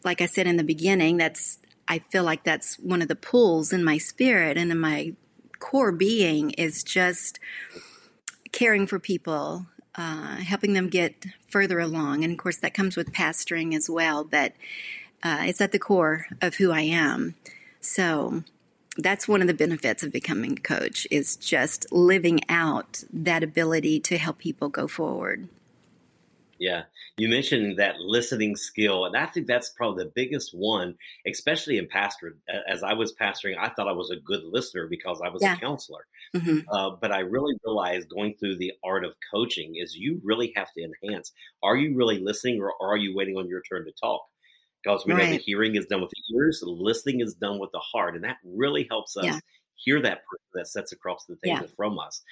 like 0.04 0.20
I 0.20 0.26
said 0.26 0.46
in 0.46 0.58
the 0.58 0.64
beginning, 0.64 1.16
that's 1.16 1.58
I 1.88 1.98
feel 2.10 2.24
like 2.24 2.44
that's 2.44 2.78
one 2.78 3.02
of 3.02 3.08
the 3.08 3.16
pulls 3.16 3.72
in 3.72 3.82
my 3.82 3.98
spirit 3.98 4.56
and 4.56 4.70
in 4.70 4.78
my 4.78 5.14
core 5.58 5.92
being 5.92 6.50
is 6.50 6.82
just 6.82 7.38
caring 8.52 8.86
for 8.86 8.98
people, 8.98 9.66
uh, 9.94 10.36
helping 10.36 10.74
them 10.74 10.88
get 10.88 11.26
further 11.48 11.80
along. 11.80 12.24
And 12.24 12.32
of 12.32 12.38
course, 12.38 12.56
that 12.58 12.74
comes 12.74 12.96
with 12.96 13.12
pastoring 13.12 13.74
as 13.74 13.90
well, 13.90 14.24
but 14.24 14.52
uh, 15.22 15.42
it's 15.42 15.60
at 15.60 15.72
the 15.72 15.78
core 15.78 16.26
of 16.40 16.56
who 16.56 16.72
I 16.72 16.82
am. 16.82 17.34
So 17.80 18.42
that's 18.98 19.26
one 19.26 19.40
of 19.40 19.46
the 19.46 19.54
benefits 19.54 20.02
of 20.02 20.12
becoming 20.12 20.52
a 20.52 20.60
coach 20.60 21.06
is 21.10 21.36
just 21.36 21.90
living 21.92 22.40
out 22.48 23.04
that 23.12 23.42
ability 23.42 24.00
to 24.00 24.18
help 24.18 24.38
people 24.38 24.68
go 24.68 24.86
forward. 24.86 25.48
Yeah. 26.58 26.82
You 27.16 27.28
mentioned 27.28 27.78
that 27.78 27.98
listening 27.98 28.54
skill, 28.54 29.04
and 29.04 29.16
I 29.16 29.26
think 29.26 29.46
that's 29.46 29.70
probably 29.70 30.04
the 30.04 30.12
biggest 30.14 30.54
one, 30.54 30.94
especially 31.26 31.76
in 31.76 31.88
pastor. 31.88 32.36
As 32.68 32.82
I 32.82 32.92
was 32.92 33.14
pastoring, 33.20 33.58
I 33.58 33.68
thought 33.68 33.88
I 33.88 33.92
was 33.92 34.10
a 34.10 34.16
good 34.16 34.44
listener 34.44 34.86
because 34.86 35.20
I 35.24 35.28
was 35.28 35.42
yeah. 35.42 35.56
a 35.56 35.58
counselor. 35.58 36.06
Mm-hmm. 36.34 36.60
Uh, 36.70 36.90
but 37.00 37.10
I 37.10 37.20
really 37.20 37.54
realized 37.64 38.08
going 38.08 38.34
through 38.38 38.58
the 38.58 38.72
art 38.84 39.04
of 39.04 39.14
coaching 39.34 39.74
is 39.76 39.96
you 39.96 40.20
really 40.22 40.52
have 40.54 40.68
to 40.76 40.84
enhance. 40.84 41.32
Are 41.62 41.76
you 41.76 41.96
really 41.96 42.18
listening 42.18 42.62
or 42.62 42.72
are 42.80 42.96
you 42.96 43.14
waiting 43.14 43.36
on 43.36 43.48
your 43.48 43.62
turn 43.62 43.84
to 43.84 43.92
talk? 43.92 44.22
Because 44.82 45.04
we 45.06 45.12
right. 45.12 45.26
know 45.26 45.30
the 45.32 45.38
hearing 45.38 45.76
is 45.76 45.86
done 45.86 46.00
with 46.00 46.10
the 46.10 46.36
ears, 46.36 46.60
the 46.60 46.70
listening 46.70 47.20
is 47.20 47.34
done 47.34 47.58
with 47.58 47.70
the 47.72 47.80
heart. 47.80 48.14
And 48.14 48.24
that 48.24 48.38
really 48.44 48.86
helps 48.90 49.16
us 49.16 49.24
yeah. 49.24 49.38
hear 49.76 50.00
that 50.02 50.22
person 50.24 50.48
that 50.54 50.66
sets 50.68 50.92
across 50.92 51.24
the 51.26 51.36
table 51.44 51.62
yeah. 51.62 51.74
from 51.76 51.98
us. 51.98 52.22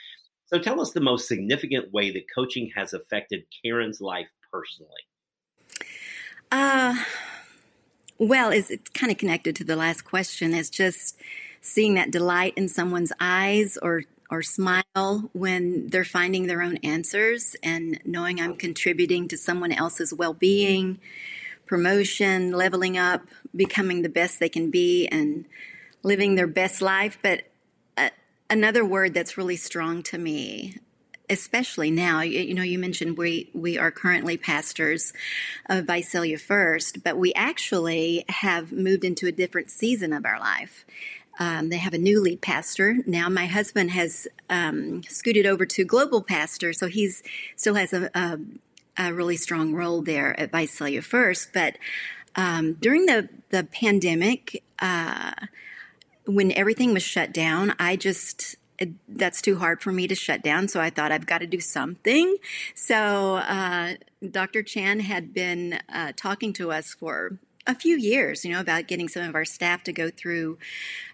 So 0.47 0.59
tell 0.59 0.81
us 0.81 0.93
the 0.93 1.01
most 1.01 1.29
significant 1.29 1.93
way 1.93 2.11
that 2.11 2.25
coaching 2.35 2.73
has 2.75 2.93
affected 2.93 3.45
Karen's 3.63 4.01
life 4.01 4.29
personally. 4.53 4.91
Uh, 6.51 6.97
well, 8.19 8.51
it's, 8.51 8.71
it's 8.71 8.91
kind 8.91 9.13
of 9.13 9.19
connected 9.19 9.55
to 9.57 9.65
the 9.65 9.77
last 9.77 10.03
question. 10.03 10.53
It's 10.53 10.71
just 10.71 11.17
seeing 11.61 11.95
that 11.95 12.11
delight 12.11 12.55
in 12.57 12.69
someone's 12.69 13.13
eyes 13.21 13.79
or 13.81 14.03
or 14.33 14.43
smile 14.43 15.29
when 15.33 15.89
they're 15.89 16.05
finding 16.05 16.47
their 16.47 16.63
own 16.63 16.77
answers 16.79 17.57
and 17.65 18.01
knowing 18.05 18.41
I'm 18.41 18.55
contributing 18.55 19.27
to 19.27 19.37
someone 19.37 19.73
else's 19.73 20.15
well-being, 20.15 21.01
promotion, 21.71 22.51
leveling 22.51 22.99
up, 22.99 23.23
becoming 23.55 24.03
the 24.03 24.09
best 24.09 24.41
they 24.41 24.49
can 24.49 24.73
be 24.73 25.07
and 25.07 25.47
living 26.03 26.35
their 26.35 26.49
best 26.49 26.83
life, 26.83 27.17
but 27.23 27.45
another 28.51 28.85
word 28.85 29.15
that's 29.15 29.39
really 29.39 29.55
strong 29.55 30.03
to 30.03 30.19
me 30.19 30.77
especially 31.31 31.93
now 31.93 32.23
you, 32.23 32.41
you, 32.41 32.55
know 32.55 32.65
you 32.65 32.77
mentioned 32.77 33.17
we 33.17 33.49
we 33.55 33.79
are 33.79 33.93
currently 33.93 34.37
pastors 34.37 35.13
of 35.69 35.87
Visalia 35.87 36.37
First 36.37 37.05
but 37.05 37.17
we 37.17 37.33
actually 37.35 38.25
have 38.29 38.73
moved 38.73 39.05
into 39.05 39.29
a 39.29 39.33
different 39.33 39.71
season 39.71 40.13
of 40.13 40.27
our 40.27 40.41
life. 40.41 40.85
Um, 41.39 41.69
they 41.69 41.77
have 41.77 41.95
a 41.95 41.99
new 41.99 42.21
lead 42.21 42.41
pastor. 42.43 42.97
Now 43.07 43.29
my 43.29 43.47
husband 43.47 43.93
has 43.93 44.27
um, 44.51 45.05
scooted 45.05 45.47
over 45.47 45.65
to 45.67 45.85
global 45.85 46.21
pastor 46.21 46.73
so 46.73 46.89
he's 46.89 47.23
still 47.55 47.77
has 47.77 47.93
a, 47.93 48.11
a, 48.13 48.41
a 49.01 49.13
really 49.13 49.37
strong 49.37 49.75
role 49.75 50.03
there 50.03 50.39
at 50.39 50.53
Vice 50.53 50.71
Visalia 50.73 51.03
First 51.03 51.53
but 51.53 51.77
um, 52.37 52.75
during 52.75 53.07
the 53.07 53.29
the 53.51 53.65
pandemic 53.65 54.63
uh, 54.79 55.33
when 56.27 56.53
everything 56.53 56.95
was 56.95 57.03
shut 57.03 57.33
down, 57.33 57.75
I 57.79 57.97
just 57.97 58.57
that's 59.09 59.43
too 59.43 59.59
hard 59.59 59.83
for 59.83 59.93
me 59.93 60.09
to 60.09 60.15
shut 60.15 60.43
down. 60.43 60.67
So 60.67 60.81
I 60.81 60.89
thought 60.89 61.13
I've 61.13 61.27
got 61.27 61.39
to 61.39 61.47
do 61.47 61.61
something. 61.61 62.37
So 62.75 63.37
uh, 63.37 63.95
Dr. 64.31 64.63
Chand 64.63 65.03
had 65.03 65.35
been 65.35 65.81
uh, 65.93 66.13
talking 66.17 66.55
to 66.55 66.73
us 66.73 66.95
for 66.95 67.39
a 67.67 67.75
few 67.75 67.99
years, 67.99 68.43
you 68.43 68.53
know, 68.53 68.61
about 68.61 68.87
getting 68.87 69.07
some 69.07 69.29
of 69.29 69.35
our 69.35 69.45
staff 69.45 69.83
to 69.85 69.93
go 69.93 70.09
through 70.09 70.57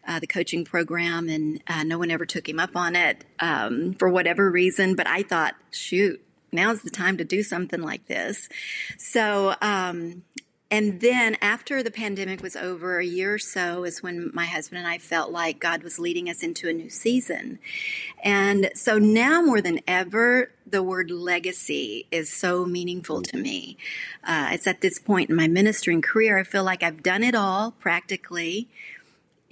uh, 0.07 0.21
the 0.21 0.29
coaching 0.29 0.65
program, 0.65 1.29
and 1.29 1.61
uh, 1.67 1.83
no 1.83 1.99
one 1.99 2.13
ever 2.13 2.25
took 2.25 2.49
him 2.49 2.61
up 2.61 2.77
on 2.77 2.95
it 2.95 3.25
um, 3.41 3.95
for 3.95 4.09
whatever 4.09 4.49
reason. 4.49 4.95
But 4.95 5.09
I 5.09 5.25
thought, 5.25 5.57
shoot, 5.73 6.23
now's 6.53 6.83
the 6.83 6.91
time 6.91 7.17
to 7.19 7.25
do 7.25 7.43
something 7.43 7.83
like 7.83 8.07
this. 8.07 8.49
So 8.99 9.55
um, 9.61 10.23
and 10.69 11.01
then 11.01 11.37
after 11.41 11.83
the 11.83 11.93
pandemic 11.93 12.43
was 12.43 12.57
over, 12.57 12.99
a 12.99 13.05
year 13.05 13.35
or 13.35 13.39
so 13.39 13.85
is 13.85 14.03
when 14.03 14.33
my 14.35 14.47
husband 14.47 14.81
and 14.81 14.89
I 14.89 14.99
felt 14.99 15.31
like 15.31 15.61
God 15.61 15.85
was 15.85 16.01
leading 16.01 16.29
us 16.29 16.43
into 16.43 16.69
a 16.69 16.73
new 16.73 16.91
season. 16.91 17.61
And 18.23 18.71
so 18.75 18.99
now 18.99 19.41
more 19.41 19.61
than 19.61 19.79
ever, 19.87 20.51
the 20.67 20.83
word 20.83 21.13
legacy 21.13 22.09
is 22.11 22.33
so 22.33 22.65
meaningful 22.65 23.23
to 23.23 23.37
me. 23.37 23.77
Uh, 24.25 24.51
it's 24.53 24.67
at 24.67 24.81
this 24.81 24.99
point 24.99 25.31
in 25.31 25.37
my 25.37 25.47
ministering 25.47 26.03
career, 26.03 26.37
I 26.39 26.43
feel 26.43 26.65
like 26.65 26.83
I've 26.83 27.03
done 27.03 27.23
it 27.23 27.37
all 27.37 27.71
practically. 27.71 28.69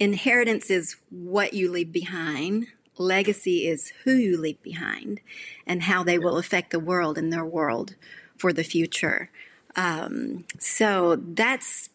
Inheritance 0.01 0.69
is 0.69 0.97
what 1.09 1.53
you 1.53 1.71
leave 1.71 1.93
behind. 1.93 2.67
Legacy 2.97 3.67
is 3.67 3.91
who 4.03 4.13
you 4.13 4.37
leave 4.37 4.61
behind 4.61 5.19
and 5.67 5.83
how 5.83 6.03
they 6.03 6.17
will 6.17 6.37
affect 6.37 6.71
the 6.71 6.79
world 6.79 7.17
and 7.17 7.31
their 7.31 7.45
world 7.45 7.95
for 8.37 8.53
the 8.53 8.63
future. 8.63 9.29
Um, 9.75 10.45
so 10.59 11.15
that's 11.15 11.89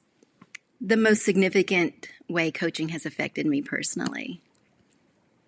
the 0.80 0.96
most 0.96 1.24
significant 1.24 2.08
way 2.28 2.50
coaching 2.50 2.90
has 2.90 3.06
affected 3.06 3.46
me 3.46 3.62
personally. 3.62 4.40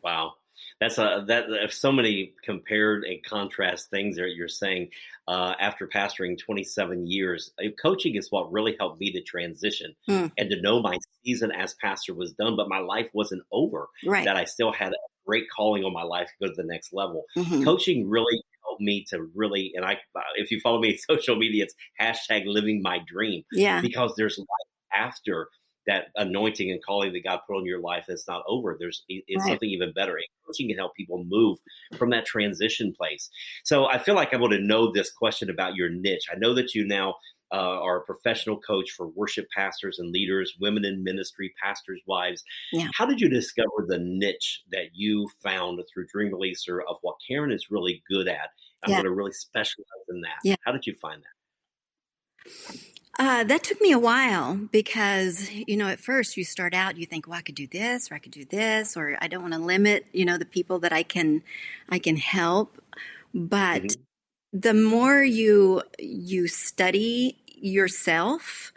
Wow. 0.03 0.35
That's 0.81 0.99
a 0.99 1.25
that 1.29 1.73
so 1.73 1.93
many 1.93 2.33
compared 2.43 3.05
and 3.05 3.23
contrast 3.23 3.89
things 3.91 4.17
that 4.17 4.31
you're 4.35 4.49
saying. 4.49 4.89
Uh, 5.29 5.55
after 5.61 5.87
pastoring 5.87 6.37
27 6.37 7.07
years, 7.07 7.53
uh, 7.65 7.69
coaching 7.81 8.17
is 8.17 8.33
what 8.33 8.51
really 8.51 8.75
helped 8.81 8.99
me 9.01 9.13
to 9.13 9.23
transition 9.23 9.95
mm. 10.09 10.33
and 10.37 10.51
to 10.51 10.61
know 10.61 10.83
my 10.83 10.99
season 11.25 11.53
as 11.53 11.75
pastor 11.75 12.13
was 12.13 12.33
done, 12.33 12.57
but 12.57 12.69
my 12.69 12.81
life 12.81 13.09
wasn't 13.13 13.41
over. 13.53 13.89
Right. 14.05 14.25
That 14.25 14.37
I 14.37 14.43
still 14.45 14.73
had 14.73 14.93
a 14.93 14.97
great 15.27 15.45
calling 15.55 15.85
on 15.85 15.93
my 15.93 16.03
life 16.03 16.29
to 16.29 16.47
go 16.47 16.53
to 16.53 16.57
the 16.57 16.67
next 16.67 16.93
level. 16.93 17.25
Mm-hmm. 17.37 17.65
Coaching 17.65 18.09
really 18.09 18.43
helped 18.65 18.81
me 18.81 19.05
to 19.11 19.29
really, 19.35 19.73
and 19.75 19.85
I, 19.85 19.99
if 20.37 20.51
you 20.51 20.61
follow 20.61 20.81
me 20.81 20.91
in 21.09 21.17
social 21.17 21.37
media, 21.37 21.65
it's 21.65 21.75
hashtag 22.01 22.45
living 22.47 22.83
my 22.83 23.01
dream. 23.07 23.43
Yeah. 23.53 23.81
Because 23.81 24.15
there's 24.17 24.39
life 24.39 24.47
after 24.95 25.49
that 25.87 26.07
anointing 26.17 26.71
and 26.71 26.85
calling 26.85 27.13
that 27.13 27.25
God 27.25 27.41
put 27.47 27.57
on 27.57 27.67
your 27.67 27.81
life 27.81 28.05
that's 28.09 28.29
not 28.29 28.43
over. 28.47 28.77
There's 28.79 29.05
it's 29.09 29.45
right. 29.45 29.53
something 29.53 29.69
even 29.69 29.93
better. 29.93 30.19
coaching 30.47 30.69
can 30.69 30.77
help 30.77 30.95
people 30.95 31.25
move 31.25 31.59
from 31.97 32.11
that 32.11 32.27
transition 32.27 32.95
place. 32.97 33.31
So 33.65 33.87
I 33.87 33.99
feel 33.99 34.15
like 34.15 34.33
I 34.33 34.37
want 34.37 34.53
to 34.53 34.61
know 34.61 34.93
this 34.93 35.11
question 35.11 35.51
about 35.51 35.75
your 35.75 35.89
niche. 35.89 36.27
I 36.33 36.39
know 36.39 36.55
that 36.55 36.75
you 36.75 36.87
now 36.87 37.15
uh, 37.53 37.81
are 37.81 37.99
a 37.99 38.05
professional 38.05 38.59
coach 38.59 38.91
for 38.93 39.09
worship 39.09 39.47
pastors 39.55 39.99
and 39.99 40.11
leaders, 40.11 40.55
women 40.59 40.85
in 40.85 41.05
ministry, 41.05 41.53
pastors' 41.63 42.01
wives. 42.07 42.43
Yeah. 42.73 42.89
How 42.95 43.05
did 43.05 43.21
you 43.21 43.29
discover 43.29 43.85
the 43.87 43.99
niche 43.99 44.63
that 44.71 44.87
you 44.95 45.29
found 45.43 45.81
through 45.93 46.07
Dream 46.07 46.33
Releaser 46.33 46.79
of 46.89 46.97
what 47.03 47.17
Karen 47.27 47.53
is 47.53 47.71
really 47.71 48.03
good 48.09 48.27
at? 48.27 48.51
I'm 48.83 48.91
yeah. 48.91 48.97
going 48.97 49.05
to 49.05 49.13
really 49.13 49.33
specialize 49.33 49.87
in 50.09 50.23
that. 50.23 50.39
Yeah. 50.45 50.57
How 50.65 50.73
did 50.73 50.87
you 50.87 50.95
find 50.95 51.23
that? 51.23 52.92
Uh, 53.19 53.45
that 53.45 53.63
took 53.63 53.81
me 53.81 53.93
a 53.93 53.99
while 53.99 54.55
because, 54.55 55.51
you 55.51 55.77
know, 55.77 55.87
at 55.87 56.01
first 56.01 56.37
you 56.37 56.45
start 56.45 56.73
out, 56.73 56.97
you 56.97 57.05
think, 57.05 57.27
well, 57.27 57.39
I 57.39 57.43
could 57.43 57.55
do 57.55 57.67
this 57.67 58.11
or 58.11 58.15
I 58.15 58.19
could 58.19 58.33
do 58.33 58.47
this, 58.47 58.97
or 58.97 59.19
I 59.21 59.29
don't 59.29 59.43
want 59.43 59.53
to 59.53 59.61
limit, 59.61 60.07
you 60.13 60.25
know, 60.25 60.39
the 60.39 60.47
people 60.47 60.79
that 60.79 60.95
I 60.95 61.03
can, 61.03 61.43
I 61.91 61.99
can 61.99 62.17
help. 62.17 62.81
But 63.35 63.83
mm-hmm. 63.83 64.59
the 64.59 64.73
more 64.73 65.23
you, 65.23 65.83
you 65.99 66.49
study 66.49 67.37
yourself, 67.47 68.73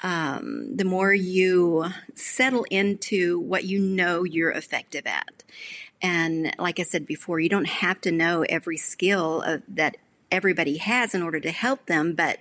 um, 0.00 0.76
the 0.76 0.84
more 0.84 1.12
you 1.12 1.86
settle 2.14 2.64
into 2.70 3.38
what 3.38 3.64
you 3.64 3.78
know 3.78 4.24
you're 4.24 4.50
effective 4.50 5.06
at. 5.06 5.44
And 6.00 6.54
like 6.58 6.80
I 6.80 6.84
said 6.84 7.06
before, 7.06 7.38
you 7.38 7.48
don't 7.48 7.68
have 7.68 8.00
to 8.02 8.12
know 8.12 8.44
every 8.48 8.76
skill 8.78 9.42
of, 9.42 9.62
that 9.68 9.98
everybody 10.30 10.78
has 10.78 11.14
in 11.14 11.22
order 11.22 11.38
to 11.40 11.50
help 11.50 11.86
them, 11.86 12.14
but 12.14 12.40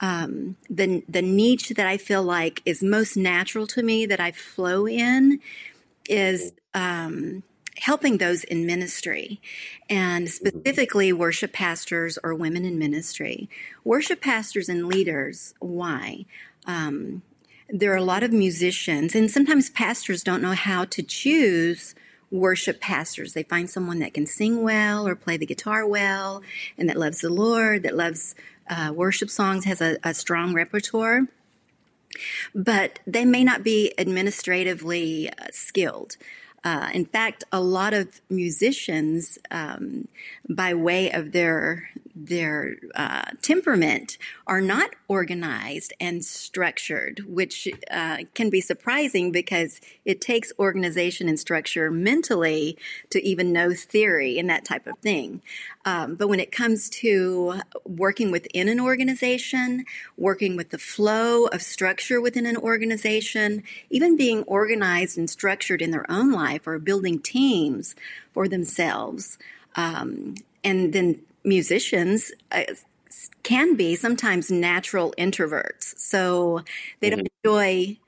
um, 0.00 0.56
the 0.68 1.02
the 1.08 1.22
niche 1.22 1.70
that 1.70 1.86
I 1.86 1.96
feel 1.96 2.22
like 2.22 2.62
is 2.64 2.82
most 2.82 3.16
natural 3.16 3.66
to 3.68 3.82
me 3.82 4.06
that 4.06 4.20
I 4.20 4.32
flow 4.32 4.86
in 4.86 5.40
is 6.08 6.52
um, 6.74 7.42
helping 7.76 8.18
those 8.18 8.44
in 8.44 8.66
ministry, 8.66 9.40
and 9.88 10.28
specifically 10.28 11.12
worship 11.12 11.52
pastors 11.52 12.18
or 12.24 12.34
women 12.34 12.64
in 12.64 12.78
ministry. 12.78 13.48
Worship 13.84 14.20
pastors 14.20 14.68
and 14.68 14.86
leaders. 14.86 15.54
Why? 15.60 16.24
Um, 16.66 17.22
there 17.68 17.92
are 17.92 17.96
a 17.96 18.02
lot 18.02 18.22
of 18.22 18.32
musicians, 18.32 19.14
and 19.14 19.30
sometimes 19.30 19.70
pastors 19.70 20.24
don't 20.24 20.42
know 20.42 20.52
how 20.54 20.86
to 20.86 21.02
choose 21.02 21.94
worship 22.30 22.80
pastors. 22.80 23.32
They 23.32 23.42
find 23.42 23.68
someone 23.68 23.98
that 23.98 24.14
can 24.14 24.26
sing 24.26 24.62
well 24.62 25.06
or 25.06 25.16
play 25.16 25.36
the 25.36 25.46
guitar 25.46 25.86
well 25.86 26.42
and 26.78 26.88
that 26.88 26.96
loves 26.96 27.20
the 27.20 27.30
Lord, 27.30 27.82
that 27.82 27.96
loves 27.96 28.34
uh, 28.70 28.92
worship 28.94 29.28
songs, 29.28 29.64
has 29.66 29.82
a, 29.82 29.98
a 30.02 30.14
strong 30.14 30.54
repertoire. 30.54 31.26
But 32.54 33.00
they 33.06 33.24
may 33.24 33.44
not 33.44 33.62
be 33.62 33.92
administratively 33.98 35.30
uh, 35.30 35.48
skilled. 35.52 36.16
Uh, 36.62 36.90
in 36.92 37.04
fact, 37.06 37.44
a 37.52 37.60
lot 37.60 37.94
of 37.94 38.20
musicians, 38.28 39.38
um, 39.50 40.08
by 40.48 40.74
way 40.74 41.10
of 41.10 41.32
their 41.32 41.90
their 42.22 42.76
uh, 42.94 43.30
temperament 43.40 44.18
are 44.46 44.60
not 44.60 44.90
organized 45.08 45.92
and 45.98 46.24
structured, 46.24 47.24
which 47.26 47.66
uh, 47.90 48.18
can 48.34 48.50
be 48.50 48.60
surprising 48.60 49.32
because 49.32 49.80
it 50.04 50.20
takes 50.20 50.52
organization 50.58 51.28
and 51.28 51.40
structure 51.40 51.90
mentally 51.90 52.76
to 53.08 53.24
even 53.26 53.52
know 53.52 53.72
theory 53.72 54.38
and 54.38 54.50
that 54.50 54.64
type 54.64 54.86
of 54.86 54.98
thing. 54.98 55.40
Um, 55.86 56.14
but 56.14 56.28
when 56.28 56.40
it 56.40 56.52
comes 56.52 56.90
to 56.90 57.60
working 57.84 58.30
within 58.30 58.68
an 58.68 58.80
organization, 58.80 59.86
working 60.18 60.56
with 60.56 60.70
the 60.70 60.78
flow 60.78 61.46
of 61.46 61.62
structure 61.62 62.20
within 62.20 62.44
an 62.44 62.58
organization, 62.58 63.62
even 63.88 64.16
being 64.16 64.42
organized 64.42 65.16
and 65.16 65.30
structured 65.30 65.80
in 65.80 65.90
their 65.90 66.10
own 66.10 66.30
life 66.32 66.66
or 66.66 66.78
building 66.78 67.18
teams 67.18 67.94
for 68.34 68.46
themselves. 68.46 69.38
Um, 69.74 70.34
and 70.62 70.92
then 70.92 71.22
musicians 71.44 72.32
uh, 72.52 72.62
can 73.42 73.76
be 73.76 73.96
sometimes 73.96 74.50
natural 74.50 75.14
introverts. 75.18 75.98
So 75.98 76.62
they 77.00 77.10
don't 77.10 77.20
mm-hmm. 77.20 77.48
enjoy 77.48 77.98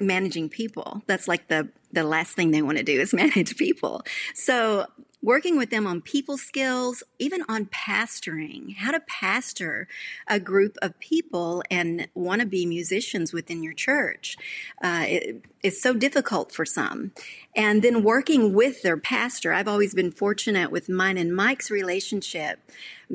managing 0.00 0.48
people. 0.48 1.02
That's 1.06 1.28
like 1.28 1.48
the 1.48 1.68
the 1.92 2.04
last 2.04 2.34
thing 2.34 2.50
they 2.50 2.62
want 2.62 2.78
to 2.78 2.84
do 2.84 3.00
is 3.00 3.14
manage 3.14 3.56
people. 3.56 4.02
So 4.34 4.86
working 5.22 5.56
with 5.56 5.70
them 5.70 5.86
on 5.86 6.00
people 6.00 6.38
skills, 6.38 7.02
even 7.18 7.42
on 7.48 7.66
pastoring, 7.66 8.76
how 8.76 8.92
to 8.92 9.00
pastor 9.00 9.88
a 10.26 10.38
group 10.38 10.76
of 10.80 10.98
people 11.00 11.62
and 11.70 12.08
want 12.14 12.40
to 12.40 12.46
be 12.46 12.64
musicians 12.64 13.32
within 13.32 13.62
your 13.62 13.72
church. 13.72 14.36
Uh, 14.82 15.04
it, 15.06 15.44
it's 15.62 15.82
so 15.82 15.92
difficult 15.92 16.52
for 16.52 16.64
some. 16.64 17.12
And 17.56 17.82
then 17.82 18.04
working 18.04 18.54
with 18.54 18.82
their 18.82 18.96
pastor, 18.96 19.52
I've 19.52 19.66
always 19.66 19.92
been 19.92 20.12
fortunate 20.12 20.70
with 20.70 20.88
mine 20.88 21.18
and 21.18 21.34
Mike's 21.34 21.70
relationship 21.70 22.60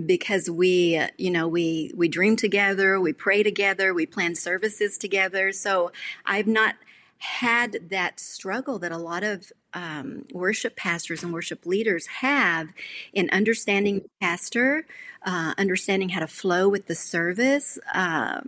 because 0.06 0.50
we, 0.50 1.02
you 1.18 1.32
know, 1.32 1.48
we, 1.48 1.92
we 1.96 2.10
dream 2.10 2.36
together, 2.36 3.00
we 3.00 3.14
pray 3.14 3.44
together, 3.44 3.94
we 3.94 4.06
plan 4.06 4.36
services 4.36 4.98
together. 4.98 5.54
So 5.54 5.92
I've 6.26 6.48
not 6.48 6.76
had 7.20 7.90
that 7.90 8.20
struggle 8.20 8.78
that 8.80 8.92
a 8.92 8.98
lot 8.98 9.24
of 9.24 9.54
um, 9.74 10.26
worship 10.32 10.76
pastors 10.76 11.24
and 11.24 11.34
worship 11.34 11.66
leaders 11.66 12.08
have 12.08 12.70
in 13.14 13.30
understanding 13.32 14.00
the 14.00 14.10
pastor, 14.22 14.86
uh, 15.26 15.54
understanding 15.58 16.10
how 16.10 16.20
to 16.20 16.28
flow 16.28 16.70
with 16.70 16.88
the 16.88 16.96
service, 16.96 17.80
uh, 17.94 18.42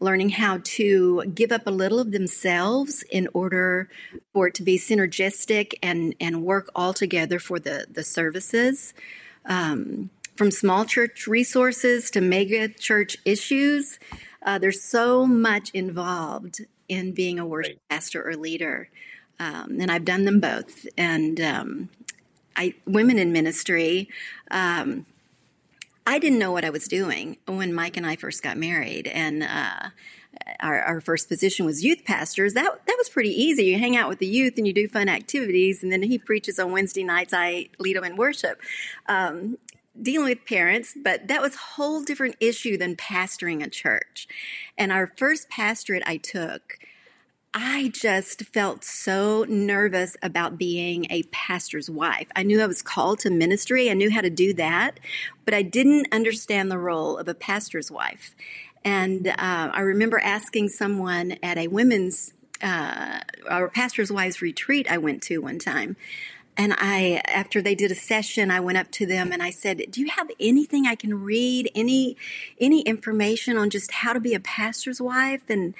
learning 0.00 0.30
how 0.30 0.60
to 0.64 1.24
give 1.34 1.52
up 1.52 1.66
a 1.66 1.70
little 1.70 2.00
of 2.00 2.12
themselves 2.12 3.04
in 3.10 3.28
order 3.32 3.88
for 4.32 4.48
it 4.48 4.54
to 4.54 4.62
be 4.62 4.78
synergistic 4.78 5.74
and, 5.82 6.14
and 6.20 6.42
work 6.42 6.70
all 6.74 6.92
together 6.92 7.38
for 7.38 7.58
the, 7.58 7.86
the 7.90 8.02
services. 8.02 8.92
Um, 9.46 10.10
from 10.36 10.50
small 10.50 10.84
church 10.84 11.26
resources 11.26 12.10
to 12.10 12.20
mega 12.20 12.68
church 12.68 13.16
issues, 13.24 13.98
uh, 14.42 14.58
there's 14.58 14.82
so 14.82 15.26
much 15.26 15.70
involved 15.70 16.60
in 16.88 17.12
being 17.12 17.38
a 17.38 17.46
worship 17.46 17.72
right. 17.72 17.88
pastor 17.88 18.26
or 18.26 18.34
leader. 18.34 18.88
Um, 19.38 19.78
and 19.80 19.90
I've 19.90 20.04
done 20.04 20.24
them 20.24 20.40
both. 20.40 20.86
And 20.96 21.40
um, 21.40 21.88
I, 22.56 22.74
women 22.86 23.18
in 23.18 23.32
ministry, 23.32 24.08
um, 24.50 25.06
I 26.06 26.18
didn't 26.18 26.38
know 26.38 26.52
what 26.52 26.64
I 26.64 26.70
was 26.70 26.86
doing 26.86 27.38
when 27.46 27.72
Mike 27.72 27.96
and 27.96 28.06
I 28.06 28.16
first 28.16 28.42
got 28.42 28.58
married, 28.58 29.06
and 29.06 29.42
uh, 29.42 29.88
our, 30.60 30.80
our, 30.82 31.00
first 31.00 31.28
position 31.28 31.64
was 31.64 31.82
youth 31.82 32.04
pastors. 32.04 32.52
That 32.52 32.86
that 32.86 32.94
was 32.98 33.08
pretty 33.08 33.30
easy. 33.30 33.64
You 33.64 33.78
hang 33.78 33.96
out 33.96 34.10
with 34.10 34.18
the 34.18 34.26
youth 34.26 34.54
and 34.58 34.66
you 34.66 34.74
do 34.74 34.86
fun 34.86 35.08
activities, 35.08 35.82
and 35.82 35.90
then 35.90 36.02
he 36.02 36.18
preaches 36.18 36.58
on 36.58 36.72
Wednesday 36.72 37.04
nights. 37.04 37.32
I 37.32 37.68
lead 37.78 37.96
them 37.96 38.04
in 38.04 38.16
worship. 38.16 38.60
Um, 39.06 39.56
dealing 40.00 40.28
with 40.28 40.44
parents, 40.44 40.94
but 41.00 41.28
that 41.28 41.40
was 41.40 41.54
a 41.54 41.58
whole 41.58 42.02
different 42.02 42.36
issue 42.40 42.76
than 42.76 42.96
pastoring 42.96 43.64
a 43.64 43.70
church. 43.70 44.26
And 44.76 44.90
our 44.90 45.12
first 45.16 45.48
pastorate 45.48 46.02
I 46.04 46.16
took, 46.16 46.78
I 47.56 47.88
just 47.94 48.42
felt 48.46 48.82
so 48.82 49.44
nervous 49.48 50.16
about 50.20 50.58
being 50.58 51.06
a 51.08 51.22
pastor's 51.30 51.88
wife. 51.88 52.26
I 52.34 52.42
knew 52.42 52.60
I 52.60 52.66
was 52.66 52.82
called 52.82 53.20
to 53.20 53.30
ministry, 53.30 53.88
I 53.88 53.94
knew 53.94 54.10
how 54.10 54.22
to 54.22 54.30
do 54.30 54.52
that, 54.54 54.98
but 55.44 55.54
I 55.54 55.62
didn't 55.62 56.08
understand 56.10 56.68
the 56.68 56.78
role 56.78 57.16
of 57.16 57.28
a 57.28 57.34
pastor's 57.34 57.92
wife. 57.92 58.34
And 58.84 59.28
uh, 59.28 59.34
I 59.38 59.80
remember 59.82 60.18
asking 60.18 60.70
someone 60.70 61.36
at 61.44 61.56
a 61.56 61.68
women's 61.68 62.34
uh, 62.60 63.20
pastor's 63.72 64.10
wives 64.10 64.42
retreat 64.42 64.90
I 64.90 64.98
went 64.98 65.22
to 65.24 65.38
one 65.38 65.60
time 65.60 65.96
and 66.56 66.72
I, 66.78 67.20
after 67.26 67.60
they 67.60 67.74
did 67.74 67.90
a 67.90 67.96
session, 67.96 68.50
I 68.50 68.60
went 68.60 68.78
up 68.78 68.90
to 68.92 69.06
them 69.06 69.32
and 69.32 69.42
I 69.42 69.50
said, 69.50 69.82
"Do 69.90 70.00
you 70.00 70.08
have 70.08 70.30
anything 70.38 70.86
I 70.86 70.94
can 70.94 71.22
read? 71.22 71.70
Any, 71.74 72.16
any 72.60 72.82
information 72.82 73.56
on 73.56 73.70
just 73.70 73.90
how 73.90 74.12
to 74.12 74.20
be 74.20 74.34
a 74.34 74.40
pastor's 74.40 75.00
wife?" 75.00 75.42
And 75.48 75.74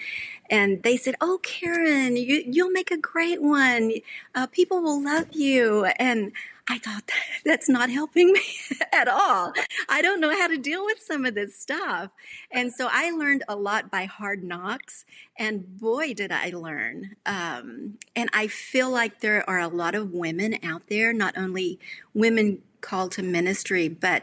and 0.54 0.84
they 0.84 0.96
said, 0.96 1.16
"Oh, 1.20 1.40
Karen, 1.42 2.16
you 2.16 2.44
you'll 2.46 2.70
make 2.70 2.92
a 2.92 2.96
great 2.96 3.42
one. 3.42 3.92
Uh, 4.36 4.46
people 4.46 4.80
will 4.80 5.02
love 5.02 5.32
you." 5.32 5.84
And 5.98 6.32
I 6.68 6.78
thought 6.78 7.10
that's 7.44 7.68
not 7.68 7.90
helping 7.90 8.32
me 8.32 8.40
at 8.92 9.08
all. 9.08 9.52
I 9.88 10.00
don't 10.00 10.20
know 10.20 10.30
how 10.30 10.46
to 10.46 10.56
deal 10.56 10.84
with 10.84 11.00
some 11.00 11.24
of 11.26 11.34
this 11.34 11.58
stuff. 11.58 12.10
And 12.52 12.72
so 12.72 12.88
I 12.90 13.10
learned 13.10 13.42
a 13.48 13.56
lot 13.56 13.90
by 13.90 14.04
hard 14.04 14.44
knocks. 14.44 15.04
And 15.36 15.78
boy, 15.78 16.14
did 16.14 16.30
I 16.30 16.50
learn. 16.50 17.16
Um, 17.26 17.98
and 18.14 18.30
I 18.32 18.46
feel 18.46 18.90
like 18.90 19.20
there 19.20 19.48
are 19.50 19.58
a 19.58 19.68
lot 19.68 19.96
of 19.96 20.12
women 20.12 20.58
out 20.62 20.82
there, 20.88 21.12
not 21.12 21.36
only 21.36 21.80
women 22.14 22.62
called 22.80 23.12
to 23.12 23.22
ministry, 23.22 23.88
but 23.88 24.22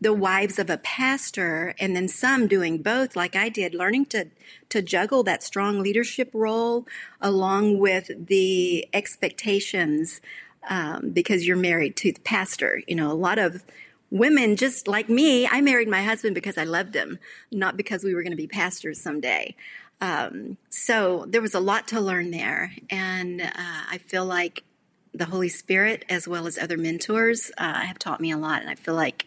the 0.00 0.12
wives 0.12 0.58
of 0.58 0.70
a 0.70 0.78
pastor 0.78 1.74
and 1.78 1.94
then 1.94 2.08
some 2.08 2.46
doing 2.46 2.78
both 2.78 3.14
like 3.14 3.36
I 3.36 3.48
did 3.48 3.74
learning 3.74 4.06
to 4.06 4.28
to 4.70 4.80
juggle 4.80 5.22
that 5.24 5.42
strong 5.42 5.80
leadership 5.80 6.30
role 6.32 6.86
along 7.20 7.78
with 7.78 8.10
the 8.26 8.88
expectations 8.94 10.20
um, 10.68 11.10
because 11.10 11.46
you're 11.46 11.56
married 11.56 11.96
to 11.96 12.12
the 12.12 12.20
pastor. 12.20 12.82
You 12.86 12.94
know, 12.94 13.10
a 13.10 13.14
lot 13.14 13.38
of 13.38 13.64
women 14.10 14.56
just 14.56 14.88
like 14.88 15.08
me, 15.08 15.46
I 15.46 15.60
married 15.60 15.88
my 15.88 16.02
husband 16.02 16.34
because 16.34 16.58
I 16.58 16.64
loved 16.64 16.94
him, 16.94 17.18
not 17.50 17.76
because 17.76 18.04
we 18.04 18.14
were 18.14 18.22
going 18.22 18.32
to 18.32 18.36
be 18.36 18.46
pastors 18.46 19.00
someday. 19.00 19.54
Um, 20.00 20.56
so 20.70 21.26
there 21.28 21.42
was 21.42 21.54
a 21.54 21.60
lot 21.60 21.88
to 21.88 22.00
learn 22.00 22.30
there. 22.30 22.72
And 22.88 23.40
uh, 23.40 23.48
I 23.54 23.98
feel 23.98 24.24
like 24.24 24.64
the 25.12 25.26
Holy 25.26 25.48
Spirit, 25.48 26.04
as 26.08 26.26
well 26.26 26.46
as 26.46 26.58
other 26.58 26.76
mentors, 26.78 27.50
uh, 27.58 27.80
have 27.80 27.98
taught 27.98 28.20
me 28.20 28.30
a 28.30 28.38
lot. 28.38 28.62
And 28.62 28.70
I 28.70 28.74
feel 28.74 28.94
like 28.94 29.26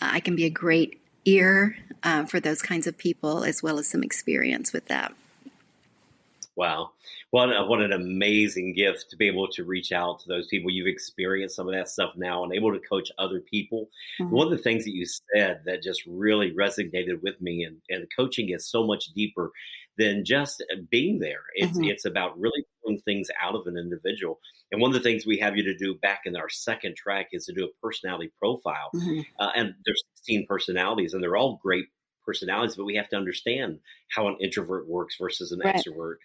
I 0.00 0.20
can 0.20 0.36
be 0.36 0.44
a 0.44 0.50
great 0.50 1.00
ear 1.24 1.76
uh, 2.02 2.24
for 2.24 2.40
those 2.40 2.62
kinds 2.62 2.86
of 2.86 2.96
people, 2.96 3.44
as 3.44 3.62
well 3.62 3.78
as 3.78 3.88
some 3.88 4.02
experience 4.02 4.72
with 4.72 4.86
that. 4.86 5.14
Wow. 6.56 6.90
What, 7.30 7.68
what 7.68 7.80
an 7.80 7.92
amazing 7.92 8.74
gift 8.74 9.08
to 9.10 9.16
be 9.16 9.28
able 9.28 9.48
to 9.48 9.64
reach 9.64 9.92
out 9.92 10.18
to 10.20 10.28
those 10.28 10.48
people. 10.48 10.70
You've 10.70 10.88
experienced 10.88 11.54
some 11.54 11.68
of 11.68 11.74
that 11.74 11.88
stuff 11.88 12.12
now 12.16 12.42
and 12.42 12.52
able 12.52 12.72
to 12.72 12.80
coach 12.80 13.10
other 13.18 13.40
people. 13.40 13.88
Mm-hmm. 14.20 14.34
One 14.34 14.46
of 14.46 14.50
the 14.50 14.62
things 14.62 14.84
that 14.84 14.94
you 14.94 15.06
said 15.06 15.62
that 15.64 15.82
just 15.82 16.02
really 16.06 16.52
resonated 16.52 17.22
with 17.22 17.40
me, 17.40 17.64
and, 17.64 17.76
and 17.88 18.08
coaching 18.14 18.50
is 18.50 18.66
so 18.66 18.84
much 18.84 19.06
deeper 19.14 19.52
than 20.00 20.24
just 20.24 20.64
being 20.90 21.18
there. 21.18 21.42
It's, 21.54 21.72
mm-hmm. 21.72 21.84
it's 21.84 22.06
about 22.06 22.40
really 22.40 22.64
pulling 22.82 23.00
things 23.00 23.28
out 23.40 23.54
of 23.54 23.66
an 23.66 23.76
individual. 23.76 24.40
And 24.72 24.80
one 24.80 24.90
of 24.90 24.94
the 24.94 25.06
things 25.06 25.26
we 25.26 25.38
have 25.38 25.58
you 25.58 25.62
to 25.64 25.76
do 25.76 25.94
back 25.94 26.22
in 26.24 26.36
our 26.36 26.48
second 26.48 26.96
track 26.96 27.28
is 27.32 27.44
to 27.44 27.52
do 27.52 27.66
a 27.66 27.86
personality 27.86 28.32
profile. 28.38 28.90
Mm-hmm. 28.94 29.20
Uh, 29.38 29.50
and 29.54 29.74
there's 29.84 30.02
16 30.16 30.46
personalities, 30.48 31.12
and 31.12 31.22
they're 31.22 31.36
all 31.36 31.60
great 31.62 31.84
personalities, 32.24 32.76
but 32.76 32.86
we 32.86 32.96
have 32.96 33.10
to 33.10 33.16
understand 33.16 33.78
how 34.08 34.26
an 34.28 34.38
introvert 34.40 34.88
works 34.88 35.16
versus 35.20 35.52
an 35.52 35.60
right. 35.62 35.74
extrovert 35.74 36.16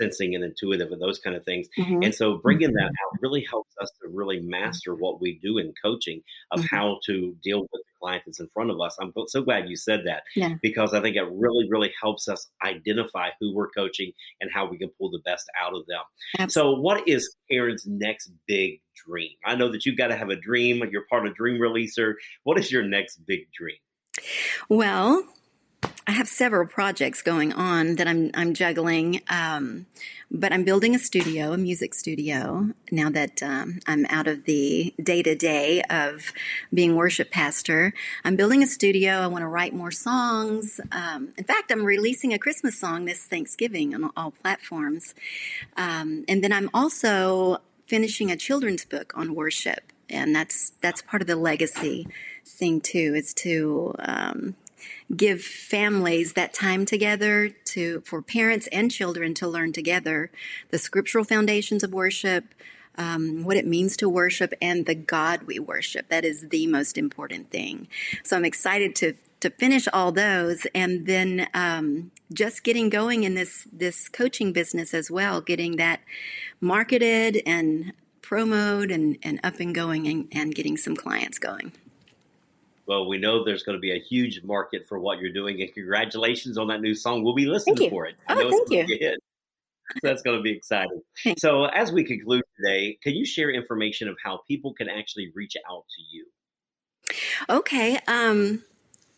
sensing 0.00 0.34
and 0.34 0.44
intuitive 0.44 0.92
and 0.92 1.00
those 1.00 1.18
kind 1.18 1.36
of 1.36 1.44
things. 1.44 1.68
Mm-hmm. 1.78 2.02
And 2.02 2.14
so 2.14 2.38
bringing 2.38 2.72
that 2.72 2.80
mm-hmm. 2.80 3.16
out 3.16 3.22
really 3.22 3.46
helps 3.48 3.74
us 3.80 3.90
to 4.02 4.08
really 4.08 4.40
master 4.40 4.94
what 4.94 5.20
we 5.20 5.38
do 5.42 5.58
in 5.58 5.72
coaching 5.82 6.22
of 6.50 6.60
mm-hmm. 6.60 6.76
how 6.76 7.00
to 7.06 7.36
deal 7.42 7.62
with 7.62 7.70
the 7.72 7.82
client 8.00 8.22
that's 8.26 8.40
in 8.40 8.48
front 8.48 8.70
of 8.70 8.80
us. 8.80 8.96
I'm 9.00 9.12
so 9.26 9.42
glad 9.42 9.68
you 9.68 9.76
said 9.76 10.02
that 10.06 10.22
yeah. 10.34 10.54
because 10.62 10.94
I 10.94 11.00
think 11.00 11.16
it 11.16 11.26
really, 11.30 11.68
really 11.68 11.92
helps 12.00 12.28
us 12.28 12.48
identify 12.64 13.30
who 13.40 13.54
we're 13.54 13.70
coaching 13.70 14.12
and 14.40 14.50
how 14.52 14.66
we 14.66 14.78
can 14.78 14.90
pull 14.98 15.10
the 15.10 15.20
best 15.24 15.46
out 15.60 15.74
of 15.74 15.86
them. 15.86 16.02
Absolutely. 16.38 16.76
So, 16.76 16.80
what 16.80 17.08
is 17.08 17.34
Karen's 17.50 17.86
next 17.86 18.30
big 18.46 18.80
dream? 19.06 19.32
I 19.44 19.54
know 19.54 19.70
that 19.72 19.86
you've 19.86 19.98
got 19.98 20.08
to 20.08 20.16
have 20.16 20.30
a 20.30 20.36
dream. 20.36 20.82
You're 20.90 21.06
part 21.08 21.26
of 21.26 21.34
Dream 21.34 21.60
Releaser. 21.60 22.14
What 22.44 22.58
is 22.58 22.70
your 22.70 22.82
next 22.82 23.24
big 23.26 23.50
dream? 23.52 23.76
Well, 24.68 25.24
I 26.08 26.12
have 26.12 26.26
several 26.26 26.66
projects 26.66 27.20
going 27.20 27.52
on 27.52 27.96
that 27.96 28.08
I'm 28.08 28.30
I'm 28.32 28.54
juggling, 28.54 29.20
um, 29.28 29.84
but 30.30 30.54
I'm 30.54 30.64
building 30.64 30.94
a 30.94 30.98
studio, 30.98 31.52
a 31.52 31.58
music 31.58 31.92
studio. 31.92 32.70
Now 32.90 33.10
that 33.10 33.42
um, 33.42 33.80
I'm 33.86 34.06
out 34.08 34.26
of 34.26 34.44
the 34.44 34.94
day 35.02 35.22
to 35.22 35.34
day 35.34 35.82
of 35.90 36.32
being 36.72 36.96
worship 36.96 37.30
pastor, 37.30 37.92
I'm 38.24 38.36
building 38.36 38.62
a 38.62 38.66
studio. 38.66 39.16
I 39.18 39.26
want 39.26 39.42
to 39.42 39.48
write 39.48 39.74
more 39.74 39.90
songs. 39.90 40.80
Um, 40.92 41.34
in 41.36 41.44
fact, 41.44 41.70
I'm 41.70 41.84
releasing 41.84 42.32
a 42.32 42.38
Christmas 42.38 42.80
song 42.80 43.04
this 43.04 43.24
Thanksgiving 43.24 43.94
on 43.94 44.10
all 44.16 44.30
platforms, 44.30 45.14
um, 45.76 46.24
and 46.26 46.42
then 46.42 46.54
I'm 46.54 46.70
also 46.72 47.58
finishing 47.86 48.30
a 48.30 48.36
children's 48.36 48.86
book 48.86 49.12
on 49.14 49.34
worship, 49.34 49.92
and 50.08 50.34
that's 50.34 50.72
that's 50.80 51.02
part 51.02 51.20
of 51.20 51.28
the 51.28 51.36
legacy 51.36 52.08
thing 52.46 52.80
too 52.80 53.12
is 53.14 53.34
to 53.34 53.94
um, 53.98 54.56
give 55.16 55.42
families 55.42 56.34
that 56.34 56.52
time 56.52 56.84
together 56.84 57.48
to 57.64 58.00
for 58.02 58.20
parents 58.20 58.68
and 58.72 58.90
children 58.90 59.32
to 59.34 59.48
learn 59.48 59.72
together 59.72 60.30
the 60.70 60.78
scriptural 60.78 61.24
foundations 61.24 61.82
of 61.82 61.92
worship 61.92 62.44
um, 62.98 63.44
what 63.44 63.56
it 63.56 63.66
means 63.66 63.96
to 63.96 64.08
worship 64.08 64.52
and 64.60 64.84
the 64.84 64.94
god 64.94 65.44
we 65.44 65.58
worship. 65.58 66.08
That 66.08 66.24
is 66.24 66.48
the 66.48 66.66
most 66.66 66.98
important 66.98 67.50
thing. 67.50 67.88
So 68.24 68.36
i'm 68.36 68.44
excited 68.44 68.94
to 68.96 69.14
to 69.40 69.50
finish 69.50 69.86
all 69.92 70.10
those 70.12 70.66
and 70.74 71.06
then 71.06 71.46
um, 71.54 72.10
just 72.32 72.64
getting 72.64 72.88
going 72.88 73.22
in 73.22 73.34
this 73.34 73.66
this 73.72 74.08
coaching 74.08 74.52
business 74.52 74.92
as 74.92 75.10
well 75.10 75.40
getting 75.40 75.76
that 75.76 76.00
marketed 76.60 77.40
and 77.46 77.92
promoted 78.20 78.90
and, 78.90 79.16
and 79.22 79.40
up 79.42 79.60
and 79.60 79.74
going 79.74 80.06
and, 80.06 80.28
and 80.32 80.54
getting 80.54 80.76
some 80.76 80.96
clients 80.96 81.38
going 81.38 81.72
well, 82.88 83.06
we 83.06 83.18
know 83.18 83.44
there's 83.44 83.62
going 83.62 83.76
to 83.76 83.80
be 83.80 83.92
a 83.92 84.00
huge 84.00 84.42
market 84.42 84.88
for 84.88 84.98
what 84.98 85.20
you're 85.20 85.32
doing, 85.32 85.60
and 85.60 85.72
congratulations 85.72 86.56
on 86.56 86.68
that 86.68 86.80
new 86.80 86.94
song. 86.94 87.22
We'll 87.22 87.34
be 87.34 87.46
listening 87.46 87.90
for 87.90 88.06
it. 88.06 88.16
I 88.26 88.34
oh, 88.34 88.64
thank 88.66 88.88
you. 88.88 89.16
That's 90.02 90.22
going 90.22 90.36
to 90.36 90.42
be 90.42 90.52
exciting. 90.52 91.02
So, 91.38 91.66
as 91.66 91.92
we 91.92 92.04
conclude 92.04 92.42
today, 92.56 92.98
can 93.02 93.14
you 93.14 93.24
share 93.24 93.50
information 93.50 94.08
of 94.08 94.16
how 94.22 94.40
people 94.48 94.72
can 94.72 94.88
actually 94.88 95.30
reach 95.34 95.56
out 95.70 95.84
to 95.96 96.02
you? 96.10 96.26
Okay. 97.48 97.98
Um, 98.06 98.64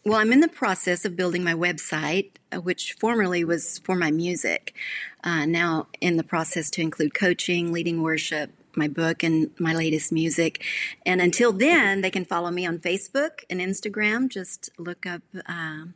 well, 0.05 0.19
I'm 0.19 0.33
in 0.33 0.41
the 0.41 0.49
process 0.49 1.05
of 1.05 1.17
building 1.17 1.45
my 1.45 1.55
website, 1.55 2.31
uh, 2.53 2.61
which 2.61 2.95
formerly 2.95 3.45
was 3.45 3.79
for 3.81 3.95
my 3.95 4.11
music. 4.11 4.75
Uh, 5.23 5.45
now, 5.47 5.89
in 6.01 6.17
the 6.17 6.25
process 6.25 6.71
to 6.71 6.83
include 6.83 7.15
coaching, 7.15 7.73
leading 7.73 8.03
worship, 8.03 8.51
my 8.77 8.89
book 8.89 9.23
and 9.23 9.51
my 9.59 9.75
latest 9.75 10.13
music. 10.13 10.65
And 11.05 11.21
until 11.21 11.53
then, 11.53 12.01
they 12.01 12.11
can 12.11 12.25
follow 12.25 12.51
me 12.51 12.67
on 12.67 12.79
Facebook 12.79 13.45
and 13.49 13.61
Instagram. 13.61 14.29
Just 14.29 14.71
look 14.79 15.07
up 15.07 15.23
uh, 15.47 15.87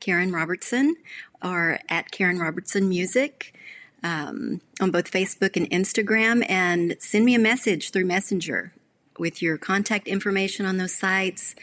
Karen 0.00 0.32
Robertson 0.32 0.96
or 1.42 1.80
at 1.88 2.10
Karen 2.10 2.38
Robertson 2.38 2.88
Music 2.88 3.54
um, 4.02 4.60
on 4.80 4.90
both 4.90 5.10
Facebook 5.10 5.56
and 5.56 5.68
Instagram, 5.70 6.44
and 6.48 6.96
send 7.00 7.24
me 7.24 7.34
a 7.34 7.38
message 7.38 7.90
through 7.90 8.04
Messenger 8.04 8.72
with 9.18 9.42
your 9.42 9.58
contact 9.58 10.06
information 10.06 10.64
on 10.66 10.76
those 10.76 10.94
sites. 10.94 11.54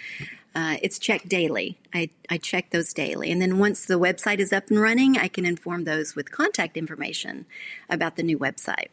Uh, 0.53 0.77
it's 0.81 0.99
checked 0.99 1.27
daily. 1.27 1.77
I, 1.93 2.09
I 2.29 2.37
check 2.37 2.69
those 2.71 2.93
daily. 2.93 3.31
And 3.31 3.41
then 3.41 3.59
once 3.59 3.85
the 3.85 3.99
website 3.99 4.39
is 4.39 4.53
up 4.53 4.69
and 4.69 4.79
running, 4.79 5.17
I 5.17 5.27
can 5.27 5.45
inform 5.45 5.83
those 5.83 6.15
with 6.15 6.31
contact 6.31 6.77
information 6.77 7.45
about 7.89 8.15
the 8.15 8.23
new 8.23 8.39
website. 8.39 8.87